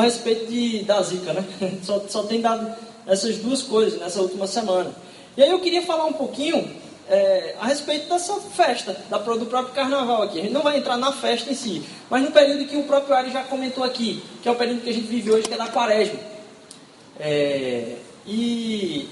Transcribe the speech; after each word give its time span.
a 0.00 0.04
respeito 0.04 0.46
de, 0.46 0.82
da 0.82 1.02
zica, 1.02 1.32
né? 1.32 1.44
Só, 1.82 2.02
só 2.08 2.22
tem 2.24 2.40
dado 2.40 2.74
essas 3.06 3.38
duas 3.38 3.62
coisas 3.62 3.98
nessa 3.98 4.20
última 4.20 4.46
semana. 4.46 4.94
E 5.36 5.42
aí 5.42 5.50
eu 5.50 5.60
queria 5.60 5.82
falar 5.82 6.06
um 6.06 6.12
pouquinho 6.12 6.70
é, 7.08 7.56
a 7.60 7.66
respeito 7.66 8.08
dessa 8.08 8.34
festa, 8.40 8.96
da, 9.08 9.18
do 9.18 9.46
próprio 9.46 9.74
carnaval 9.74 10.22
aqui. 10.22 10.38
A 10.38 10.42
gente 10.42 10.52
não 10.52 10.62
vai 10.62 10.78
entrar 10.78 10.96
na 10.96 11.12
festa 11.12 11.50
em 11.50 11.54
si, 11.54 11.82
mas 12.08 12.22
no 12.22 12.30
período 12.30 12.66
que 12.66 12.76
o 12.76 12.84
próprio 12.84 13.14
Ari 13.14 13.30
já 13.30 13.42
comentou 13.44 13.84
aqui, 13.84 14.22
que 14.42 14.48
é 14.48 14.52
o 14.52 14.56
período 14.56 14.82
que 14.82 14.90
a 14.90 14.92
gente 14.92 15.06
vive 15.06 15.30
hoje, 15.30 15.48
que 15.48 15.54
é 15.54 15.56
da 15.56 15.68
quaresma. 15.68 16.18
É, 17.18 17.96
e 18.26 19.08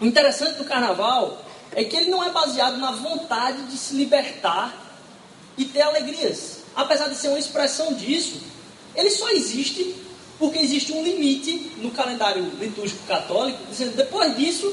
o 0.00 0.06
interessante 0.06 0.56
do 0.56 0.64
carnaval 0.64 1.42
é 1.72 1.84
que 1.84 1.94
ele 1.94 2.10
não 2.10 2.24
é 2.24 2.30
baseado 2.30 2.78
na 2.78 2.92
vontade 2.92 3.62
de 3.64 3.76
se 3.76 3.94
libertar 3.94 4.74
e 5.56 5.64
ter 5.64 5.82
alegrias. 5.82 6.60
Apesar 6.74 7.08
de 7.08 7.16
ser 7.16 7.28
uma 7.28 7.38
expressão 7.38 7.92
disso, 7.92 8.40
ele 8.94 9.10
só 9.10 9.30
existe 9.30 9.94
porque 10.38 10.58
existe 10.58 10.92
um 10.92 11.02
limite 11.02 11.70
no 11.78 11.90
calendário 11.90 12.42
litúrgico 12.58 13.06
católico, 13.06 13.58
dizendo 13.68 13.94
depois 13.96 14.34
disso 14.36 14.72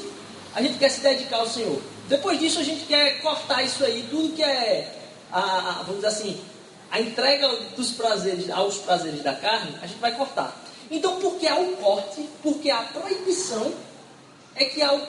a 0.56 0.62
gente 0.62 0.78
quer 0.78 0.90
se 0.90 1.02
dedicar 1.02 1.38
ao 1.38 1.50
Senhor. 1.50 1.82
Depois 2.08 2.40
disso 2.40 2.60
a 2.60 2.64
gente 2.64 2.86
quer 2.86 3.22
cortar 3.22 3.64
isso 3.64 3.84
aí, 3.84 4.08
tudo 4.10 4.34
que 4.34 4.42
é 4.42 4.98
a, 5.32 5.84
vamos 5.86 5.98
dizer 5.98 6.08
assim, 6.08 6.42
a 6.90 7.02
entrega 7.02 7.48
dos 7.76 7.92
prazeres 7.92 8.50
aos 8.50 8.78
prazeres 8.78 9.22
da 9.22 9.36
carne, 9.36 9.76
a 9.82 9.88
gente 9.88 10.00
vai 10.00 10.16
cortar. 10.16 10.56
Então, 10.90 11.20
porque 11.20 11.45
há 11.48 11.60
o 11.60 11.76
corte, 11.76 12.28
porque 12.42 12.70
há 12.70 12.80
a 12.80 12.84
proibição, 12.84 13.73
é 14.56 14.66
que 14.66 14.82
há 14.82 14.94
o 14.94 15.02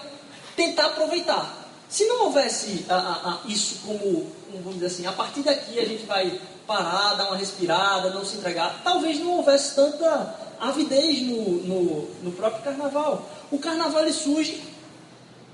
tentar 0.56 0.86
aproveitar. 0.86 1.56
Se 1.88 2.04
não 2.06 2.24
houvesse 2.24 2.84
a, 2.90 3.40
isso 3.46 3.76
como, 3.86 4.30
vamos 4.52 4.74
dizer 4.74 4.86
assim, 4.86 5.06
a 5.06 5.12
partir 5.12 5.42
daqui 5.42 5.78
a 5.78 5.84
gente 5.84 6.04
vai 6.04 6.38
parar, 6.68 7.14
dar 7.14 7.28
uma 7.28 7.36
respirada, 7.36 8.10
não 8.10 8.24
se 8.24 8.36
entregar, 8.36 8.82
talvez 8.84 9.18
não 9.18 9.38
houvesse 9.38 9.74
tanta 9.74 10.34
avidez 10.60 11.22
no, 11.22 11.42
no, 11.64 12.08
no 12.22 12.32
próprio 12.32 12.62
carnaval. 12.62 13.28
O 13.50 13.58
carnaval 13.58 14.02
ele 14.02 14.12
surge 14.12 14.62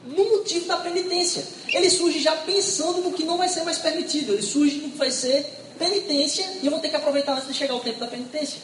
no 0.04 0.24
motivo 0.38 0.66
da 0.66 0.76
penitência. 0.78 1.46
Ele 1.68 1.88
surge 1.88 2.20
já 2.20 2.32
pensando 2.38 3.00
no 3.00 3.12
que 3.12 3.22
não 3.24 3.38
vai 3.38 3.48
ser 3.48 3.62
mais 3.62 3.78
permitido. 3.78 4.32
Ele 4.32 4.42
surge 4.42 4.78
no 4.78 4.90
que 4.90 4.98
vai 4.98 5.10
ser 5.10 5.46
penitência 5.78 6.44
e 6.60 6.66
eu 6.66 6.70
vou 6.70 6.80
ter 6.80 6.88
que 6.88 6.96
aproveitar 6.96 7.34
antes 7.34 7.46
de 7.46 7.54
chegar 7.54 7.76
o 7.76 7.80
tempo 7.80 8.00
da 8.00 8.06
penitência. 8.06 8.60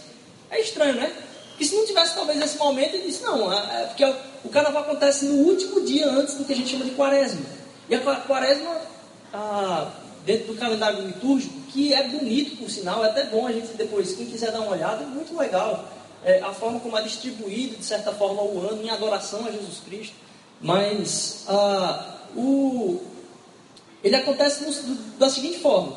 É 0.51 0.61
estranho, 0.61 0.95
né? 0.95 1.13
Porque 1.51 1.65
se 1.65 1.75
não 1.75 1.87
tivesse 1.87 2.15
talvez 2.15 2.41
esse 2.41 2.59
momento, 2.59 2.95
ele 2.95 3.07
disse, 3.07 3.23
não, 3.23 3.53
é, 3.53 3.83
é 3.83 3.87
porque 3.87 4.05
o 4.45 4.49
carnaval 4.49 4.83
acontece 4.83 5.27
no 5.27 5.47
último 5.47 5.83
dia 5.83 6.11
antes 6.11 6.35
do 6.35 6.45
que 6.45 6.53
a 6.53 6.57
gente 6.57 6.71
chama 6.71 6.85
de 6.85 6.93
quaresma. 6.93 7.45
E 7.89 7.95
a 7.95 8.01
quaresma, 8.01 8.81
ah, 9.33 9.91
dentro 10.25 10.53
do 10.53 10.59
calendário 10.59 11.07
litúrgico, 11.07 11.55
que 11.73 11.95
é 11.95 12.09
bonito, 12.09 12.57
por 12.57 12.71
sinal, 12.71 13.05
é 13.05 13.09
até 13.09 13.25
bom 13.25 13.47
a 13.47 13.53
gente 13.53 13.69
depois, 13.77 14.15
quem 14.15 14.27
quiser 14.27 14.53
dar 14.53 14.61
uma 14.61 14.73
olhada, 14.73 15.05
é 15.05 15.07
muito 15.07 15.37
legal. 15.37 15.89
É, 16.25 16.41
a 16.41 16.53
forma 16.53 16.81
como 16.81 16.99
é 16.99 17.03
distribuído, 17.03 17.77
de 17.77 17.85
certa 17.85 18.13
forma, 18.13 18.43
o 18.43 18.69
ano 18.69 18.83
em 18.83 18.91
adoração 18.91 19.47
a 19.47 19.51
Jesus 19.51 19.79
Cristo. 19.87 20.15
Mas 20.61 21.45
ah, 21.49 22.19
o, 22.37 23.01
ele 24.05 24.17
acontece 24.17 24.63
no, 24.65 24.95
da 25.19 25.31
seguinte 25.31 25.61
forma: 25.61 25.97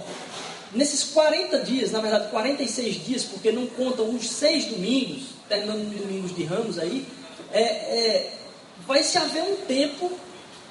nesses 0.74 1.03
40 1.03 1.59
dias, 1.59 1.92
na 1.92 2.00
verdade 2.00 2.30
46 2.30 3.06
dias, 3.06 3.24
porque 3.24 3.52
não 3.52 3.68
contam 3.68 4.09
os 4.09 4.30
seis 4.30 4.66
domingos, 4.66 5.24
terminando 5.50 5.92
os 5.92 5.98
domingos 5.98 6.36
de 6.36 6.44
ramos 6.44 6.80
aí, 6.80 7.06
é, 7.52 7.62
é, 7.62 8.34
vai 8.88 9.03
se 9.03 9.18
haver 9.18 9.44
um 9.44 9.56
tempo 9.68 10.12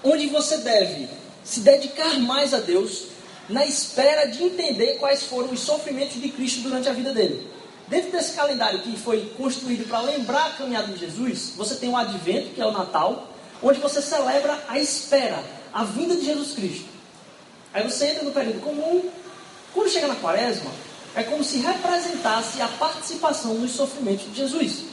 onde 0.02 0.26
você 0.26 0.58
deve 0.58 1.08
se 1.44 1.60
dedicar 1.60 2.18
mais 2.20 2.54
a 2.54 2.58
Deus, 2.58 3.06
na 3.52 3.64
espera 3.66 4.26
de 4.26 4.42
entender 4.42 4.98
quais 4.98 5.22
foram 5.24 5.52
os 5.52 5.60
sofrimentos 5.60 6.20
de 6.20 6.28
Cristo 6.30 6.60
durante 6.62 6.88
a 6.88 6.92
vida 6.92 7.12
dele. 7.12 7.46
Dentro 7.86 8.10
desse 8.10 8.32
calendário 8.32 8.80
que 8.80 8.96
foi 8.96 9.32
construído 9.36 9.86
para 9.86 10.00
lembrar 10.00 10.46
a 10.46 10.50
caminhada 10.50 10.90
de 10.92 10.98
Jesus, 10.98 11.52
você 11.56 11.74
tem 11.74 11.90
o 11.90 11.96
advento, 11.96 12.54
que 12.54 12.60
é 12.60 12.66
o 12.66 12.72
Natal, 12.72 13.28
onde 13.62 13.78
você 13.78 14.00
celebra 14.00 14.58
a 14.66 14.78
espera, 14.78 15.44
a 15.72 15.84
vinda 15.84 16.16
de 16.16 16.24
Jesus 16.24 16.52
Cristo. 16.54 16.86
Aí 17.72 17.82
você 17.82 18.06
entra 18.06 18.22
no 18.22 18.32
período 18.32 18.60
comum. 18.60 19.10
Quando 19.74 19.90
chega 19.90 20.06
na 20.06 20.16
quaresma, 20.16 20.70
é 21.14 21.22
como 21.22 21.44
se 21.44 21.58
representasse 21.58 22.60
a 22.62 22.68
participação 22.68 23.54
nos 23.54 23.72
sofrimentos 23.72 24.26
de 24.26 24.36
Jesus. 24.36 24.91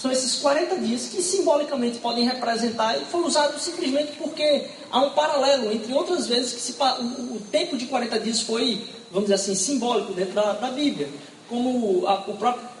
São 0.00 0.10
esses 0.10 0.36
40 0.36 0.76
dias 0.76 1.08
que 1.08 1.20
simbolicamente 1.20 1.98
podem 1.98 2.24
representar, 2.24 2.96
e 2.96 3.04
foram 3.04 3.26
usados 3.26 3.60
simplesmente 3.60 4.12
porque 4.12 4.66
há 4.90 5.00
um 5.00 5.10
paralelo 5.10 5.70
entre 5.70 5.92
outras 5.92 6.26
vezes 6.26 6.54
que 6.54 6.60
se, 6.60 6.72
o, 6.72 7.36
o, 7.36 7.42
tempo 7.50 7.76
de 7.76 7.86
40 7.86 8.18
dias 8.20 8.40
foi, 8.40 8.82
vamos 9.10 9.28
dizer 9.28 9.34
assim, 9.34 9.54
simbólico 9.54 10.14
dentro 10.14 10.34
da, 10.34 10.52
da 10.52 10.70
Bíblia 10.70 11.08
como 11.50 12.06
a, 12.06 12.14
a 12.14 12.18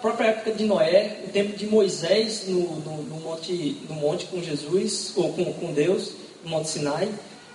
própria, 0.00 0.28
época 0.28 0.52
de 0.52 0.64
Noé, 0.64 1.22
o 1.26 1.30
tempo 1.30 1.56
de 1.56 1.66
Moisés 1.66 2.44
no, 2.46 2.76
no, 2.76 3.02
no, 3.02 3.20
monte, 3.20 3.76
no 3.88 3.96
monte 3.96 4.26
com 4.26 4.40
Jesus, 4.40 5.12
ou 5.16 5.32
com, 5.32 5.52
com 5.52 5.72
Deus, 5.72 6.12
no 6.44 6.50
Monte 6.50 6.68
Sinai, 6.68 7.12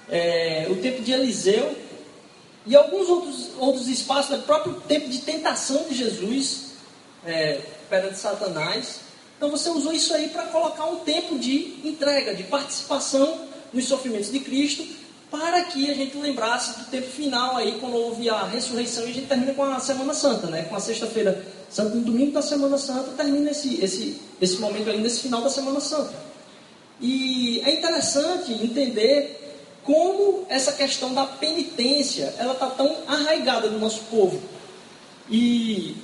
é, 0.10 0.68
o 0.70 0.76
tempo 0.76 1.02
de 1.02 1.14
Eliseu, 1.14 1.74
e 2.66 2.76
alguns 2.76 3.08
outros, 3.08 3.52
outros 3.58 3.88
espaços, 3.88 4.38
o 4.38 4.42
próprio 4.42 4.74
tempo 4.82 5.08
de 5.10 5.20
tentação 5.20 5.86
de 5.88 5.96
Jesus 5.96 6.72
é, 7.26 7.62
perante 7.90 8.18
Satanás. 8.18 9.05
Então 9.38 9.50
você 9.50 9.70
usou 9.70 9.92
isso 9.92 10.14
aí 10.14 10.30
para 10.30 10.44
colocar 10.44 10.86
um 10.86 10.98
tempo 10.98 11.38
de 11.38 11.78
entrega, 11.84 12.34
de 12.34 12.44
participação 12.44 13.42
nos 13.74 13.86
sofrimentos 13.86 14.32
de 14.32 14.40
Cristo, 14.40 14.86
para 15.30 15.64
que 15.64 15.90
a 15.92 15.94
gente 15.94 16.16
lembrasse 16.18 16.80
do 16.80 16.86
tempo 16.86 17.08
final 17.08 17.58
aí, 17.58 17.78
quando 17.80 17.96
houve 17.96 18.30
a 18.30 18.46
ressurreição, 18.46 19.06
e 19.06 19.10
a 19.10 19.14
gente 19.14 19.28
termina 19.28 19.54
com 19.54 19.64
a 19.64 19.80
Semana 19.80 20.14
Santa, 20.14 20.48
né? 20.48 20.64
Com 20.64 20.76
a 20.76 20.80
sexta-feira 20.80 21.46
santa, 21.70 21.96
no 21.96 22.02
domingo 22.02 22.32
da 22.32 22.42
Semana 22.42 22.78
Santa, 22.78 23.12
termina 23.12 23.52
esse, 23.52 23.84
esse, 23.84 24.22
esse 24.40 24.58
momento 24.58 24.90
aí, 24.90 25.02
nesse 25.02 25.20
final 25.20 25.42
da 25.42 25.50
Semana 25.50 25.82
Santa. 25.82 26.14
E 27.02 27.62
é 27.66 27.72
interessante 27.74 28.54
entender 28.54 29.42
como 29.84 30.46
essa 30.48 30.72
questão 30.72 31.14
da 31.14 31.26
penitência, 31.26 32.34
ela 32.40 32.54
está 32.54 32.68
tão 32.68 32.96
arraigada 33.06 33.70
no 33.70 33.80
nosso 33.80 34.02
povo. 34.06 34.42
E 35.30 35.96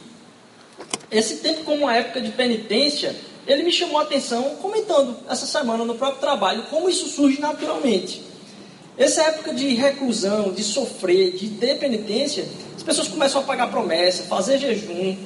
esse 1.12 1.38
tempo 1.38 1.64
como 1.64 1.84
uma 1.84 1.96
época 1.96 2.22
de 2.22 2.32
penitência, 2.32 3.16
ele 3.46 3.64
me 3.64 3.72
chamou 3.72 4.00
a 4.00 4.04
atenção 4.04 4.56
comentando 4.62 5.18
essa 5.30 5.46
semana 5.46 5.84
no 5.84 5.96
próprio 5.96 6.20
trabalho 6.20 6.64
como 6.70 6.90
isso 6.90 7.08
surge 7.08 7.42
naturalmente. 7.42 8.24
Essa 8.98 9.24
época 9.24 9.54
de 9.54 9.74
reclusão, 9.74 10.52
de 10.52 10.64
sofrer, 10.64 11.32
de 11.34 11.50
ter 11.50 11.78
penitência, 11.80 12.46
as 12.76 12.84
pessoas 12.84 13.08
começam 13.08 13.42
a 13.42 13.44
pagar 13.44 13.68
promessa, 13.72 14.24
fazer 14.24 14.60
jejum. 14.60 15.18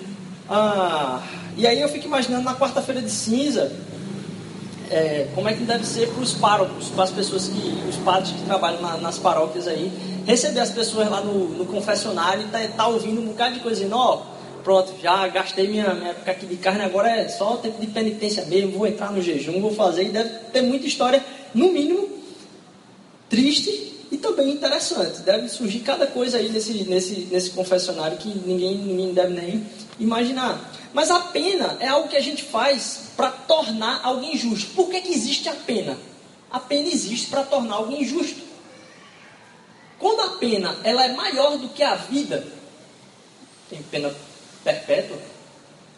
Ah, 0.50 1.22
e 1.58 1.66
aí 1.66 1.82
eu 1.82 1.90
fico 1.90 2.06
imaginando 2.06 2.44
na 2.44 2.56
quarta-feira 2.56 3.02
de 3.02 3.10
cinza, 3.10 3.72
é, 4.90 5.28
como 5.34 5.50
é 5.50 5.54
que 5.54 5.64
deve 5.64 5.86
ser 5.86 6.08
para 6.10 6.22
os 6.22 6.34
párocos, 6.34 6.90
para 6.90 7.04
as 7.06 7.12
pessoas 7.12 7.48
que, 7.48 7.84
os 7.90 7.96
padres 7.98 8.32
que 8.32 8.44
trabalham 8.44 8.82
na, 8.82 8.98
nas 8.98 9.18
paróquias 9.18 9.68
aí, 9.68 9.92
receber 10.26 10.60
as 10.60 10.70
pessoas 10.70 11.10
lá 11.10 11.22
no, 11.22 11.50
no 11.50 11.66
confessionário 11.66 12.44
e 12.44 12.48
tá, 12.48 12.60
tá, 12.76 12.88
ouvindo 12.88 13.22
um 13.22 13.26
bocado 13.26 13.56
de 13.56 13.60
coisa, 13.62 13.88
ó, 13.92 14.22
pronto, 14.66 14.96
já 15.00 15.28
gastei 15.28 15.68
minha, 15.68 15.94
minha 15.94 16.10
época 16.10 16.32
aqui 16.32 16.48
de 16.48 16.58
carne, 16.58 16.82
agora 16.82 17.08
é 17.08 17.30
só 17.30 17.54
o 17.54 17.58
tempo 17.58 17.80
de 17.80 17.86
penitência 17.86 18.44
mesmo, 18.46 18.72
vou 18.72 18.88
entrar 18.88 19.12
no 19.12 19.22
jejum, 19.22 19.62
vou 19.62 19.72
fazer, 19.72 20.06
e 20.06 20.10
deve 20.10 20.30
ter 20.52 20.64
muita 20.64 20.88
história, 20.88 21.24
no 21.54 21.72
mínimo, 21.72 22.10
triste 23.30 23.94
e 24.12 24.18
também 24.18 24.50
interessante. 24.50 25.20
Deve 25.20 25.48
surgir 25.50 25.82
cada 25.82 26.08
coisa 26.08 26.40
aí 26.40 26.50
nesse, 26.50 26.84
nesse, 26.86 27.28
nesse 27.32 27.52
confessionário 27.52 28.18
que 28.18 28.28
ninguém, 28.28 28.76
ninguém 28.76 29.14
deve 29.14 29.34
nem 29.34 29.68
imaginar. 30.00 30.74
Mas 30.92 31.12
a 31.12 31.20
pena 31.20 31.78
é 31.80 31.88
algo 31.88 32.10
que 32.10 32.18
a 32.18 32.22
gente 32.22 32.42
faz 32.42 33.12
para 33.16 33.30
tornar 33.30 34.02
alguém 34.04 34.36
justo. 34.36 34.72
Por 34.74 34.90
que, 34.90 35.00
que 35.00 35.14
existe 35.14 35.48
a 35.48 35.54
pena? 35.54 35.96
A 36.50 36.60
pena 36.60 36.88
existe 36.88 37.28
para 37.28 37.44
tornar 37.44 37.76
alguém 37.76 38.04
justo. 38.04 38.42
Quando 40.00 40.22
a 40.22 40.38
pena 40.38 40.76
ela 40.84 41.06
é 41.06 41.14
maior 41.14 41.58
do 41.60 41.70
que 41.70 41.84
a 41.84 41.96
vida, 41.96 42.48
tem 43.70 43.82
pena 43.84 44.12
perpétua, 44.66 45.18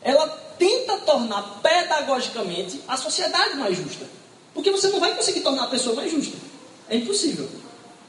ela 0.03 0.27
tenta 0.59 0.97
tornar 0.97 1.59
pedagogicamente 1.63 2.81
a 2.87 2.97
sociedade 2.97 3.55
mais 3.55 3.77
justa. 3.77 4.05
Porque 4.53 4.69
você 4.69 4.89
não 4.89 4.99
vai 4.99 5.15
conseguir 5.15 5.41
tornar 5.41 5.63
a 5.63 5.67
pessoa 5.67 5.95
mais 5.95 6.11
justa. 6.11 6.35
É 6.89 6.97
impossível. 6.97 7.49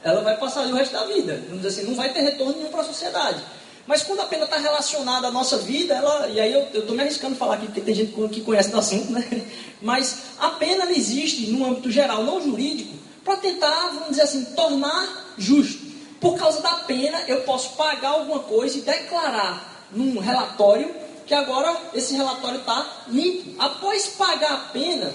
Ela 0.03 0.21
vai 0.21 0.37
passar 0.37 0.61
ali 0.61 0.71
o 0.71 0.75
resto 0.75 0.93
da 0.93 1.05
vida. 1.05 1.41
Vamos 1.47 1.61
dizer 1.61 1.81
assim, 1.81 1.89
não 1.89 1.95
vai 1.95 2.11
ter 2.11 2.21
retorno 2.21 2.57
nenhum 2.57 2.69
para 2.69 2.81
a 2.81 2.85
sociedade. 2.85 3.41
Mas 3.87 4.03
quando 4.03 4.19
a 4.19 4.25
pena 4.25 4.45
está 4.45 4.57
relacionada 4.57 5.27
à 5.27 5.31
nossa 5.31 5.57
vida, 5.57 5.95
ela, 5.95 6.27
e 6.27 6.39
aí 6.39 6.53
eu 6.53 6.63
estou 6.79 6.95
me 6.95 7.01
arriscando 7.01 7.33
a 7.33 7.37
falar 7.37 7.55
aqui, 7.55 7.65
porque 7.65 7.81
tem 7.81 7.95
gente 7.95 8.13
que 8.29 8.41
conhece 8.41 8.69
do 8.69 8.77
assunto, 8.77 9.11
né? 9.11 9.25
Mas 9.81 10.17
a 10.37 10.49
pena 10.49 10.83
ela 10.83 10.91
existe 10.91 11.49
no 11.49 11.65
âmbito 11.65 11.89
geral, 11.89 12.23
não 12.23 12.41
jurídico, 12.41 12.93
para 13.23 13.37
tentar, 13.37 13.89
vamos 13.89 14.09
dizer 14.09 14.23
assim, 14.23 14.45
tornar 14.55 15.33
justo. 15.37 15.87
Por 16.19 16.37
causa 16.37 16.61
da 16.61 16.73
pena, 16.75 17.23
eu 17.27 17.41
posso 17.41 17.71
pagar 17.75 18.09
alguma 18.09 18.39
coisa 18.39 18.77
e 18.77 18.81
declarar 18.81 19.69
num 19.91 20.19
relatório 20.19 20.93
que 21.25 21.33
agora 21.33 21.75
esse 21.93 22.15
relatório 22.15 22.59
está 22.59 23.03
limpo. 23.07 23.55
Após 23.59 24.07
pagar 24.07 24.51
a 24.51 24.57
pena, 24.73 25.13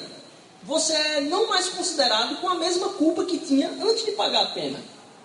você 0.62 0.92
é 0.92 1.20
não 1.22 1.48
mais 1.48 1.68
considerado 1.68 2.40
com 2.40 2.48
a 2.48 2.54
mesma 2.54 2.90
culpa 2.90 3.24
que 3.24 3.38
tinha 3.38 3.68
antes 3.82 4.04
de 4.04 4.12
pagar 4.12 4.42
a 4.42 4.46
pena. 4.46 4.78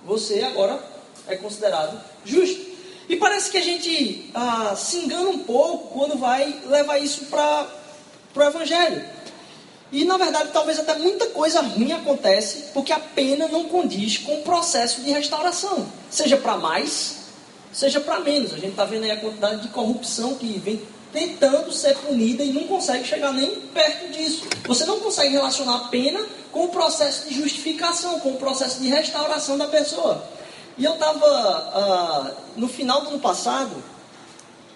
Você 0.06 0.44
agora 0.44 0.84
é 1.28 1.36
considerado 1.36 2.02
justo. 2.26 2.70
E 3.08 3.16
parece 3.16 3.50
que 3.50 3.58
a 3.58 3.64
gente 3.64 4.30
ah, 4.34 4.76
se 4.76 4.98
engana 4.98 5.30
um 5.30 5.40
pouco 5.40 6.00
quando 6.00 6.18
vai 6.18 6.62
levar 6.66 7.00
isso 7.00 7.26
para 7.26 7.68
o 8.36 8.42
Evangelho. 8.42 9.04
E 9.92 10.06
na 10.06 10.18
verdade, 10.18 10.50
talvez 10.54 10.78
até 10.78 10.96
muita 10.98 11.28
coisa 11.28 11.62
ruim 11.62 11.92
acontece 11.92 12.72
porque 12.74 12.94
a 12.94 13.00
pena 13.00 13.48
não 13.48 13.66
condiz 13.66 14.18
com 14.20 14.40
o 14.40 14.44
processo 14.44 15.02
de 15.02 15.12
restauração, 15.12 15.88
seja 16.12 16.38
para 16.38 16.58
mais, 16.58 17.19
seja 17.72 18.00
para 18.00 18.20
menos. 18.20 18.54
A 18.54 18.58
gente 18.58 18.72
está 18.72 18.86
vendo 18.86 19.04
aí 19.04 19.12
a 19.12 19.18
quantidade 19.18 19.62
de 19.62 19.68
corrupção 19.70 20.36
que 20.36 20.60
vem 20.60 20.82
tentando 21.12 21.72
ser 21.72 21.96
punida 21.98 22.44
e 22.44 22.54
não 22.54 22.66
consegue 22.66 23.06
chegar 23.06 23.34
nem 23.34 23.56
perto 23.62 24.12
disso. 24.12 24.48
Você 24.66 24.86
não 24.86 25.00
consegue 25.00 25.34
relacionar 25.34 25.76
a 25.76 25.88
pena 25.88 26.24
com 26.52 26.66
o 26.66 26.70
processo 26.70 27.28
de 27.28 27.36
justificação, 27.36 28.20
com 28.20 28.32
o 28.32 28.38
processo 28.38 28.80
de 28.80 28.88
restauração 28.90 29.58
da 29.58 29.68
pessoa. 29.68 30.24
E 30.78 30.86
eu 30.86 30.94
estava, 30.94 32.36
uh, 32.36 32.60
no 32.60 32.68
final 32.68 33.02
do 33.02 33.10
ano 33.10 33.20
passado, 33.20 33.72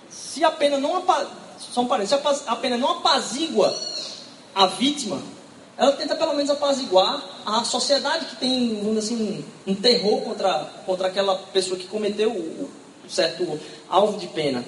se 0.10 0.44
a 0.44 0.52
pena 0.52 0.78
não, 0.78 1.04
só 1.58 1.82
um 1.82 2.06
se 2.06 2.14
a 2.48 2.56
pena 2.56 2.78
não 2.78 2.92
apazigua 2.92 3.74
a 4.54 4.66
vítima, 4.68 5.22
ela 5.78 5.92
tenta 5.94 6.16
pelo 6.16 6.36
menos 6.36 6.50
apaziguar 6.52 7.24
a 7.46 7.64
sociedade 7.64 8.26
que 8.26 8.36
tem, 8.36 8.98
assim, 8.98 9.44
um 9.66 9.74
terror 9.74 10.22
contra, 10.22 10.70
contra 10.86 11.08
aquela 11.08 11.36
pessoa 11.36 11.78
que 11.80 11.88
cometeu 11.88 12.32
o 12.32 12.70
certo 13.10 13.60
alvo 13.90 14.18
de 14.18 14.28
pena. 14.28 14.64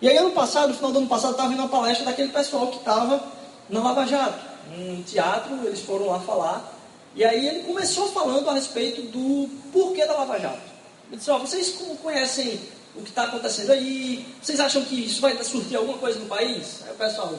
E 0.00 0.08
aí, 0.08 0.16
ano 0.16 0.32
passado, 0.32 0.70
no 0.70 0.74
final 0.74 0.92
do 0.92 0.98
ano 0.98 1.08
passado, 1.08 1.32
estava 1.32 1.48
vendo 1.48 1.60
uma 1.60 1.68
palestra 1.68 2.04
daquele 2.04 2.30
pessoal 2.30 2.66
que 2.68 2.78
estava 2.78 3.22
na 3.68 3.80
Lava 3.80 4.06
Jato, 4.06 4.38
um 4.76 5.02
teatro, 5.02 5.64
eles 5.64 5.80
foram 5.80 6.06
lá 6.06 6.20
falar. 6.20 6.78
E 7.14 7.24
aí 7.24 7.46
ele 7.46 7.62
começou 7.64 8.08
falando 8.08 8.48
a 8.48 8.54
respeito 8.54 9.02
do 9.02 9.48
porquê 9.72 10.06
da 10.06 10.14
Lava 10.14 10.38
Jato. 10.38 10.72
Ele 11.08 11.18
disse, 11.18 11.30
ó, 11.30 11.38
vocês 11.38 11.76
conhecem 12.02 12.58
o 12.96 13.02
que 13.02 13.10
está 13.10 13.24
acontecendo 13.24 13.70
aí? 13.70 14.26
Vocês 14.42 14.60
acham 14.60 14.82
que 14.84 15.04
isso 15.04 15.20
vai 15.20 15.36
surtir 15.44 15.76
alguma 15.76 15.98
coisa 15.98 16.18
no 16.18 16.26
país? 16.26 16.82
Aí 16.84 16.92
o 16.92 16.96
pessoal, 16.96 17.34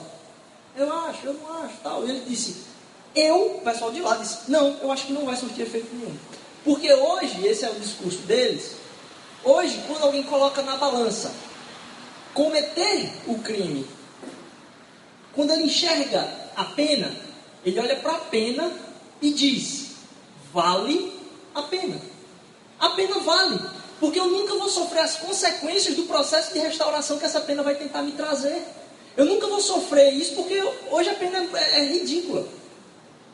eu 0.75 0.94
acho, 1.06 1.25
eu 1.25 1.34
não 1.34 1.63
acho, 1.63 1.74
tal. 1.84 2.06
E 2.06 2.12
ele 2.12 2.24
disse, 2.28 2.63
eu, 3.16 3.57
o 3.57 3.62
pessoal 3.62 3.92
de 3.92 4.00
lá 4.00 4.16
disse, 4.16 4.50
não, 4.50 4.78
eu 4.81 4.92
acho 4.92 5.07
que 5.07 5.13
não 5.13 5.25
vai 5.25 5.36
surtir 5.36 5.63
efeito 5.63 5.94
nenhum. 5.94 6.16
Porque 6.63 6.92
hoje, 6.94 7.45
esse 7.45 7.66
é 7.66 7.69
o 7.69 7.75
discurso 7.75 8.19
deles, 8.19 8.75
hoje, 9.44 9.84
quando 9.88 10.04
alguém 10.04 10.24
coloca 10.24 10.62
na 10.62 10.78
balança 10.78 11.31
cometer 12.34 13.12
o 13.28 13.40
crime, 13.40 13.88
quando 15.34 15.51
ele 15.51 15.63
enxerga 15.63 16.28
a 16.56 16.66
pena, 16.66 17.12
ele 17.66 17.80
olha 17.80 17.95
para 17.98 18.13
a 18.13 18.19
pena 18.19 18.72
e 19.22 19.31
diz: 19.31 19.92
vale 20.54 21.19
a 21.54 21.63
pena. 21.63 22.00
A 22.80 22.90
pena 22.90 23.19
vale, 23.19 23.60
porque 24.00 24.19
eu 24.19 24.28
nunca 24.28 24.56
vou 24.56 24.69
sofrer 24.69 25.01
as 25.01 25.16
consequências 25.18 25.95
do 25.95 26.04
processo 26.04 26.54
de 26.54 26.60
restauração 26.60 27.18
que 27.18 27.25
essa 27.25 27.40
pena 27.42 27.63
vai 27.63 27.75
tentar 27.75 28.01
me 28.01 28.12
trazer. 28.12 28.62
Eu 29.16 29.25
nunca 29.25 29.48
vou 29.48 29.62
sofrer 29.62 30.12
isso 30.13 30.36
porque 30.36 30.62
hoje 30.92 31.10
a 31.10 31.16
pena 31.16 31.48
é, 31.54 31.80
é 31.80 31.86
ridícula. 31.86 32.45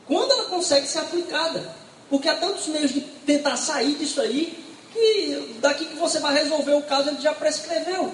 Quando 0.06 0.32
ela 0.32 0.46
consegue 0.46 0.88
ser 0.88 1.00
aplicada, 1.00 1.74
porque 2.10 2.28
há 2.28 2.36
tantos 2.36 2.68
meios 2.68 2.92
de 2.92 3.02
tentar 3.02 3.56
sair 3.56 3.96
disso 3.96 4.20
aí 4.20 4.58
que 4.92 5.39
daqui 5.60 5.86
que 5.86 5.96
você 5.96 6.20
vai 6.20 6.34
resolver 6.34 6.74
o 6.74 6.82
caso 6.82 7.10
ele 7.10 7.22
já 7.22 7.34
prescreveu. 7.34 8.12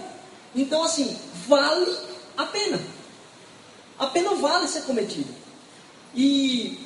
Então, 0.56 0.84
assim, 0.84 1.18
vale 1.48 1.96
a 2.38 2.46
pena. 2.46 2.80
A 3.98 4.08
pena 4.08 4.36
vale 4.36 4.68
ser 4.68 4.82
cometida. 4.82 5.30
E, 6.16 6.80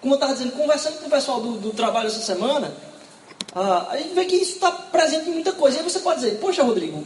como 0.00 0.14
eu 0.14 0.16
estava 0.16 0.32
dizendo, 0.32 0.52
conversando 0.52 0.98
com 0.98 1.06
o 1.06 1.10
pessoal 1.10 1.40
do, 1.40 1.52
do 1.52 1.70
trabalho 1.70 2.08
essa 2.08 2.20
semana, 2.20 2.74
ah, 3.54 3.88
a 3.90 3.96
gente 3.96 4.14
vê 4.14 4.24
que 4.24 4.36
isso 4.36 4.54
está 4.54 4.70
presente 4.70 5.28
em 5.28 5.32
muita 5.32 5.52
coisa. 5.52 5.76
E 5.76 5.80
aí 5.80 5.84
você 5.84 6.00
pode 6.00 6.20
dizer, 6.20 6.38
poxa, 6.38 6.62
Rodrigo, 6.62 7.04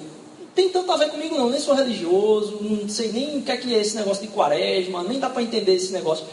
tem 0.54 0.68
tanto 0.68 0.90
a 0.92 0.96
ver 0.96 1.10
comigo 1.10 1.36
não, 1.36 1.48
nem 1.48 1.60
sou 1.60 1.74
religioso, 1.74 2.58
não 2.60 2.88
sei 2.88 3.10
nem 3.12 3.38
o 3.38 3.42
que 3.42 3.50
é, 3.50 3.56
que 3.56 3.74
é 3.74 3.78
esse 3.78 3.96
negócio 3.96 4.22
de 4.26 4.32
quaresma, 4.32 5.02
nem 5.02 5.18
dá 5.18 5.30
para 5.30 5.42
entender 5.42 5.74
esse 5.74 5.92
negócio. 5.92 6.26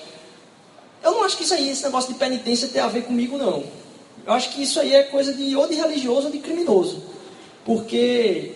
Eu 1.01 1.11
não 1.11 1.23
acho 1.23 1.37
que 1.37 1.43
isso 1.43 1.53
aí, 1.53 1.69
esse 1.69 1.83
negócio 1.83 2.11
de 2.11 2.19
penitência 2.19 2.67
tem 2.67 2.81
a 2.81 2.87
ver 2.87 3.03
comigo 3.03 3.37
não. 3.37 3.63
Eu 4.29 4.35
acho 4.35 4.51
que 4.51 4.61
isso 4.61 4.79
aí 4.79 4.93
é 4.93 5.01
coisa 5.01 5.33
de 5.33 5.55
ou 5.55 5.67
de 5.67 5.73
religioso 5.73 6.27
ou 6.27 6.31
de 6.31 6.37
criminoso. 6.37 7.01
Porque 7.65 8.53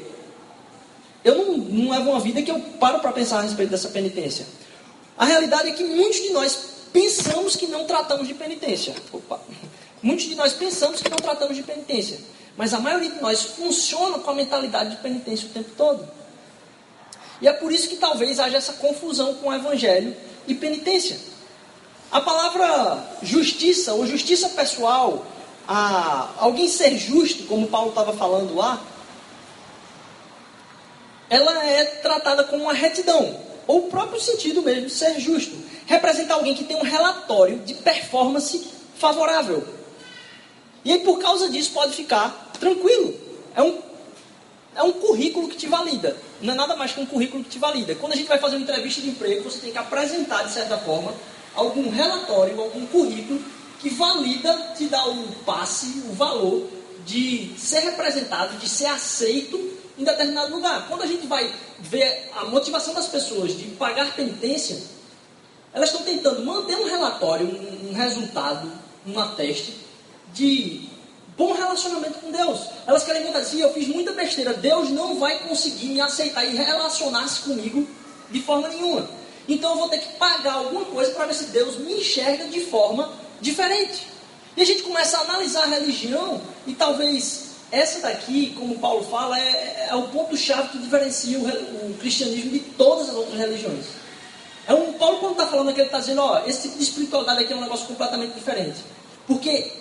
eu 1.23 1.33
não, 1.33 1.57
não 1.57 1.89
levo 1.89 2.11
uma 2.11 2.19
vida 2.19 2.43
que 2.43 2.51
eu 2.51 2.59
paro 2.79 2.99
para 2.99 3.11
pensar 3.11 3.39
a 3.39 3.41
respeito 3.41 3.71
dessa 3.71 3.89
penitência. 3.89 4.45
A 5.17 5.25
realidade 5.25 5.69
é 5.69 5.71
que 5.71 5.83
muitos 5.83 6.21
de 6.21 6.29
nós 6.29 6.59
pensamos 6.93 7.55
que 7.55 7.65
não 7.65 7.85
tratamos 7.85 8.27
de 8.27 8.35
penitência. 8.35 8.93
Opa. 9.11 9.41
Muitos 9.99 10.25
de 10.25 10.35
nós 10.35 10.53
pensamos 10.53 11.01
que 11.01 11.09
não 11.09 11.17
tratamos 11.17 11.57
de 11.57 11.63
penitência. 11.63 12.19
Mas 12.55 12.71
a 12.71 12.79
maioria 12.79 13.09
de 13.09 13.19
nós 13.19 13.41
funciona 13.41 14.19
com 14.19 14.29
a 14.29 14.35
mentalidade 14.35 14.91
de 14.91 14.97
penitência 14.97 15.47
o 15.47 15.53
tempo 15.53 15.71
todo. 15.75 16.07
E 17.41 17.47
é 17.47 17.51
por 17.51 17.71
isso 17.71 17.89
que 17.89 17.95
talvez 17.95 18.39
haja 18.39 18.57
essa 18.57 18.73
confusão 18.73 19.33
com 19.33 19.49
o 19.49 19.53
evangelho 19.55 20.15
e 20.47 20.53
penitência. 20.53 21.17
A 22.11 22.21
palavra 22.21 23.17
justiça 23.23 23.95
ou 23.95 24.05
justiça 24.05 24.49
pessoal, 24.49 25.25
a, 25.67 26.29
alguém 26.37 26.67
ser 26.67 26.97
justo, 26.97 27.43
como 27.43 27.67
Paulo 27.67 27.89
estava 27.89 28.13
falando 28.13 28.55
lá, 28.55 28.81
ela 31.29 31.65
é 31.65 31.85
tratada 31.85 32.43
como 32.43 32.63
uma 32.63 32.73
retidão, 32.73 33.39
ou 33.65 33.85
o 33.85 33.89
próprio 33.89 34.19
sentido 34.19 34.61
mesmo 34.61 34.87
de 34.87 34.93
ser 34.93 35.19
justo. 35.19 35.55
Representa 35.85 36.33
alguém 36.33 36.53
que 36.53 36.63
tem 36.63 36.77
um 36.77 36.83
relatório 36.83 37.59
de 37.59 37.73
performance 37.73 38.67
favorável. 38.97 39.65
E 40.85 40.91
aí, 40.91 40.99
por 40.99 41.19
causa 41.19 41.49
disso, 41.49 41.71
pode 41.71 41.93
ficar 41.93 42.51
tranquilo. 42.59 43.15
É 43.55 43.61
um, 43.61 43.79
é 44.75 44.83
um 44.83 44.91
currículo 44.91 45.47
que 45.47 45.55
te 45.55 45.67
valida. 45.67 46.15
Não 46.41 46.53
é 46.53 46.57
nada 46.57 46.75
mais 46.75 46.91
que 46.91 46.99
um 46.99 47.05
currículo 47.05 47.43
que 47.43 47.49
te 47.49 47.59
valida. 47.59 47.95
Quando 47.95 48.13
a 48.13 48.15
gente 48.15 48.27
vai 48.27 48.37
fazer 48.37 48.57
uma 48.57 48.63
entrevista 48.63 49.01
de 49.01 49.09
emprego, 49.09 49.43
você 49.43 49.59
tem 49.59 49.71
que 49.71 49.77
apresentar, 49.77 50.43
de 50.43 50.53
certa 50.53 50.77
forma, 50.77 51.13
algum 51.55 51.89
relatório, 51.89 52.59
algum 52.59 52.85
currículo 52.87 53.41
que 53.83 53.89
valida, 53.89 54.73
te 54.77 54.85
dá 54.85 55.05
o 55.09 55.27
passe, 55.45 56.03
o 56.09 56.13
valor 56.13 56.69
de 57.05 57.53
ser 57.57 57.81
representado, 57.81 58.57
de 58.57 58.69
ser 58.69 58.85
aceito 58.85 59.57
em 59.99 60.05
determinado 60.05 60.55
lugar. 60.55 60.87
Quando 60.87 61.01
a 61.01 61.05
gente 61.05 61.27
vai 61.27 61.53
ver 61.81 62.31
a 62.33 62.45
motivação 62.45 62.93
das 62.93 63.07
pessoas 63.07 63.57
de 63.57 63.65
pagar 63.71 64.15
penitência, 64.15 64.81
elas 65.73 65.89
estão 65.89 66.01
tentando 66.05 66.45
manter 66.45 66.77
um 66.77 66.85
relatório, 66.85 67.45
um, 67.45 67.89
um 67.89 67.93
resultado, 67.93 68.71
um 69.05 69.19
ateste 69.19 69.75
de 70.33 70.87
bom 71.35 71.51
relacionamento 71.51 72.19
com 72.19 72.31
Deus. 72.31 72.61
Elas 72.87 73.03
querem 73.03 73.23
contar 73.23 73.39
assim, 73.39 73.59
eu 73.59 73.73
fiz 73.73 73.89
muita 73.89 74.13
besteira, 74.13 74.53
Deus 74.53 74.89
não 74.91 75.19
vai 75.19 75.39
conseguir 75.39 75.87
me 75.87 75.99
aceitar 75.99 76.45
e 76.45 76.55
relacionar-se 76.55 77.41
comigo 77.41 77.85
de 78.31 78.41
forma 78.41 78.69
nenhuma. 78.69 79.09
Então 79.45 79.71
eu 79.71 79.77
vou 79.77 79.89
ter 79.89 79.97
que 79.97 80.13
pagar 80.13 80.53
alguma 80.53 80.85
coisa 80.85 81.11
para 81.11 81.25
ver 81.25 81.33
se 81.33 81.47
Deus 81.47 81.75
me 81.79 81.95
enxerga 81.95 82.47
de 82.47 82.61
forma 82.61 83.22
diferente. 83.41 84.07
E 84.55 84.61
a 84.61 84.65
gente 84.65 84.83
começa 84.83 85.17
a 85.17 85.21
analisar 85.21 85.63
a 85.63 85.67
religião 85.67 86.41
e 86.67 86.73
talvez 86.73 87.53
essa 87.71 88.01
daqui, 88.01 88.53
como 88.57 88.77
Paulo 88.77 89.03
fala, 89.05 89.39
é, 89.39 89.87
é 89.89 89.95
o 89.95 90.03
ponto-chave 90.09 90.69
que 90.69 90.77
diferencia 90.77 91.39
o, 91.39 91.43
o, 91.43 91.97
cristianismo 91.99 92.51
de 92.51 92.59
todas 92.59 93.09
as 93.09 93.15
outras 93.15 93.35
religiões. 93.35 93.85
É 94.67 94.73
um, 94.75 94.93
Paulo, 94.93 95.17
quando 95.17 95.31
está 95.31 95.47
falando 95.47 95.69
aqui, 95.69 95.79
ele 95.79 95.87
está 95.87 95.99
dizendo: 95.99 96.21
ó, 96.21 96.45
esse 96.45 96.63
tipo 96.63 96.77
de 96.77 96.83
espiritualidade 96.83 97.43
aqui 97.43 97.51
é 97.51 97.55
um 97.55 97.61
negócio 97.61 97.87
completamente 97.87 98.33
diferente. 98.33 98.77
Porque 99.25 99.73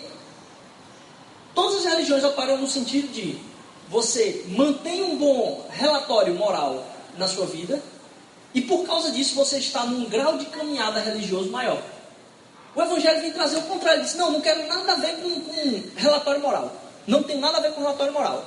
todas 1.53 1.85
as 1.85 1.93
religiões 1.93 2.23
operam 2.23 2.57
no 2.57 2.67
sentido 2.67 3.13
de 3.13 3.37
você 3.89 4.43
mantém 4.47 5.03
um 5.03 5.15
bom 5.15 5.67
relatório 5.69 6.33
moral 6.33 6.83
na 7.15 7.27
sua 7.27 7.45
vida, 7.45 7.79
e 8.55 8.61
por 8.61 8.87
causa 8.87 9.11
disso 9.11 9.35
você 9.35 9.57
está 9.59 9.85
num 9.85 10.05
grau 10.05 10.37
de 10.39 10.45
caminhada 10.47 10.99
religioso 10.99 11.51
maior. 11.51 11.81
O 12.75 12.81
Evangelho 12.81 13.21
vem 13.21 13.31
trazer 13.31 13.57
o 13.57 13.61
contrário, 13.63 13.99
ele 13.99 14.05
diz: 14.05 14.15
não, 14.15 14.31
não 14.31 14.41
quero 14.41 14.67
nada 14.67 14.93
a 14.93 14.95
ver 14.95 15.15
com, 15.17 15.29
com 15.29 15.83
relatório 15.95 16.41
moral. 16.41 16.71
Não 17.05 17.21
tem 17.21 17.37
nada 17.37 17.57
a 17.57 17.61
ver 17.61 17.71
com 17.73 17.81
relatório 17.81 18.13
moral. 18.13 18.45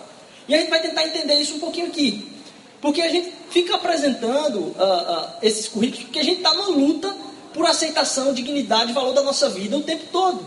E 0.48 0.54
a 0.54 0.58
gente 0.58 0.70
vai 0.70 0.80
tentar 0.80 1.04
entender 1.04 1.34
isso 1.34 1.54
um 1.54 1.60
pouquinho 1.60 1.86
aqui. 1.86 2.32
Porque 2.80 3.02
a 3.02 3.08
gente 3.08 3.32
fica 3.50 3.74
apresentando 3.74 4.58
uh, 4.58 4.70
uh, 4.70 5.28
esses 5.42 5.68
currículos 5.68 6.04
porque 6.04 6.18
a 6.18 6.24
gente 6.24 6.38
está 6.38 6.54
na 6.54 6.66
luta 6.66 7.14
por 7.52 7.66
aceitação, 7.66 8.34
dignidade 8.34 8.92
valor 8.92 9.14
da 9.14 9.22
nossa 9.22 9.48
vida 9.48 9.76
o 9.76 9.82
tempo 9.82 10.04
todo. 10.12 10.44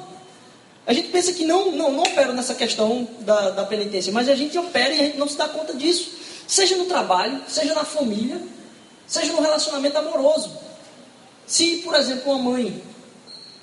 A 0.86 0.94
gente 0.94 1.10
pensa 1.10 1.34
que 1.34 1.44
não, 1.44 1.72
não, 1.72 1.92
não 1.92 2.04
opera 2.04 2.34
nessa 2.34 2.56
questão 2.56 3.08
da, 3.22 3.52
da 3.52 3.66
penitência, 3.66 4.12
mas 4.12 4.30
a 4.30 4.36
gente 4.36 4.58
opera 4.58 4.94
e 4.94 5.00
a 5.00 5.04
gente 5.06 5.18
não 5.18 5.28
se 5.28 5.38
dá 5.38 5.48
conta 5.48 5.74
disso. 5.74 6.12
Seja 6.48 6.76
no 6.78 6.86
trabalho, 6.86 7.42
seja 7.48 7.76
na 7.76 7.84
família, 7.84 8.42
seja 9.06 9.32
no 9.34 9.42
relacionamento 9.42 9.98
amoroso. 9.98 10.52
Se, 11.46 11.78
por 11.78 11.96
exemplo, 11.96 12.32
uma 12.32 12.52
mãe, 12.52 12.82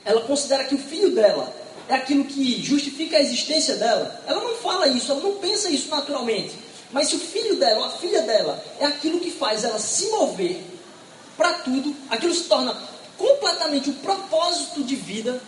ela 0.06 0.22
considera 0.22 0.64
que 0.64 0.75
o 0.75 0.78
filho 0.78 1.10
dela 1.10 1.52
é 1.88 1.94
aquilo 1.94 2.25
que 2.25 2.62
justifica 2.62 3.16
a 3.16 3.20
existência 3.20 3.76
dela. 3.76 4.22
Ela 4.26 4.40
não 4.40 4.54
fala 4.56 4.88
isso, 4.88 5.10
ela 5.10 5.20
não 5.20 5.34
pensa 5.34 5.68
isso 5.68 5.88
naturalmente. 5.88 6.54
Mas 6.92 7.08
se 7.08 7.16
o 7.16 7.18
filho 7.18 7.56
dela 7.56 7.88
a 7.88 7.90
filha 7.90 8.22
dela 8.22 8.64
é 8.78 8.86
aquilo 8.86 9.18
que 9.18 9.32
faz 9.32 9.64
ela 9.64 9.78
se 9.78 10.08
mover 10.10 10.62
para 11.36 11.54
tudo, 11.54 11.94
aquilo 12.08 12.32
se 12.32 12.44
torna 12.44 12.80
completamente 13.18 13.90
o 13.90 13.94
propósito 13.94 14.82
de 14.82 14.94
vida 14.94 15.40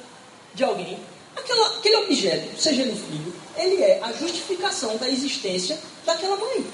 de 0.54 0.64
alguém, 0.64 0.98
aquela, 1.36 1.76
aquele 1.76 1.96
objeto, 1.96 2.60
seja 2.60 2.82
ele 2.82 2.92
o 2.92 2.96
filho, 2.96 3.34
ele 3.56 3.82
é 3.82 4.00
a 4.02 4.12
justificação 4.12 4.96
da 4.96 5.08
existência 5.08 5.78
daquela 6.04 6.36
mãe. 6.36 6.66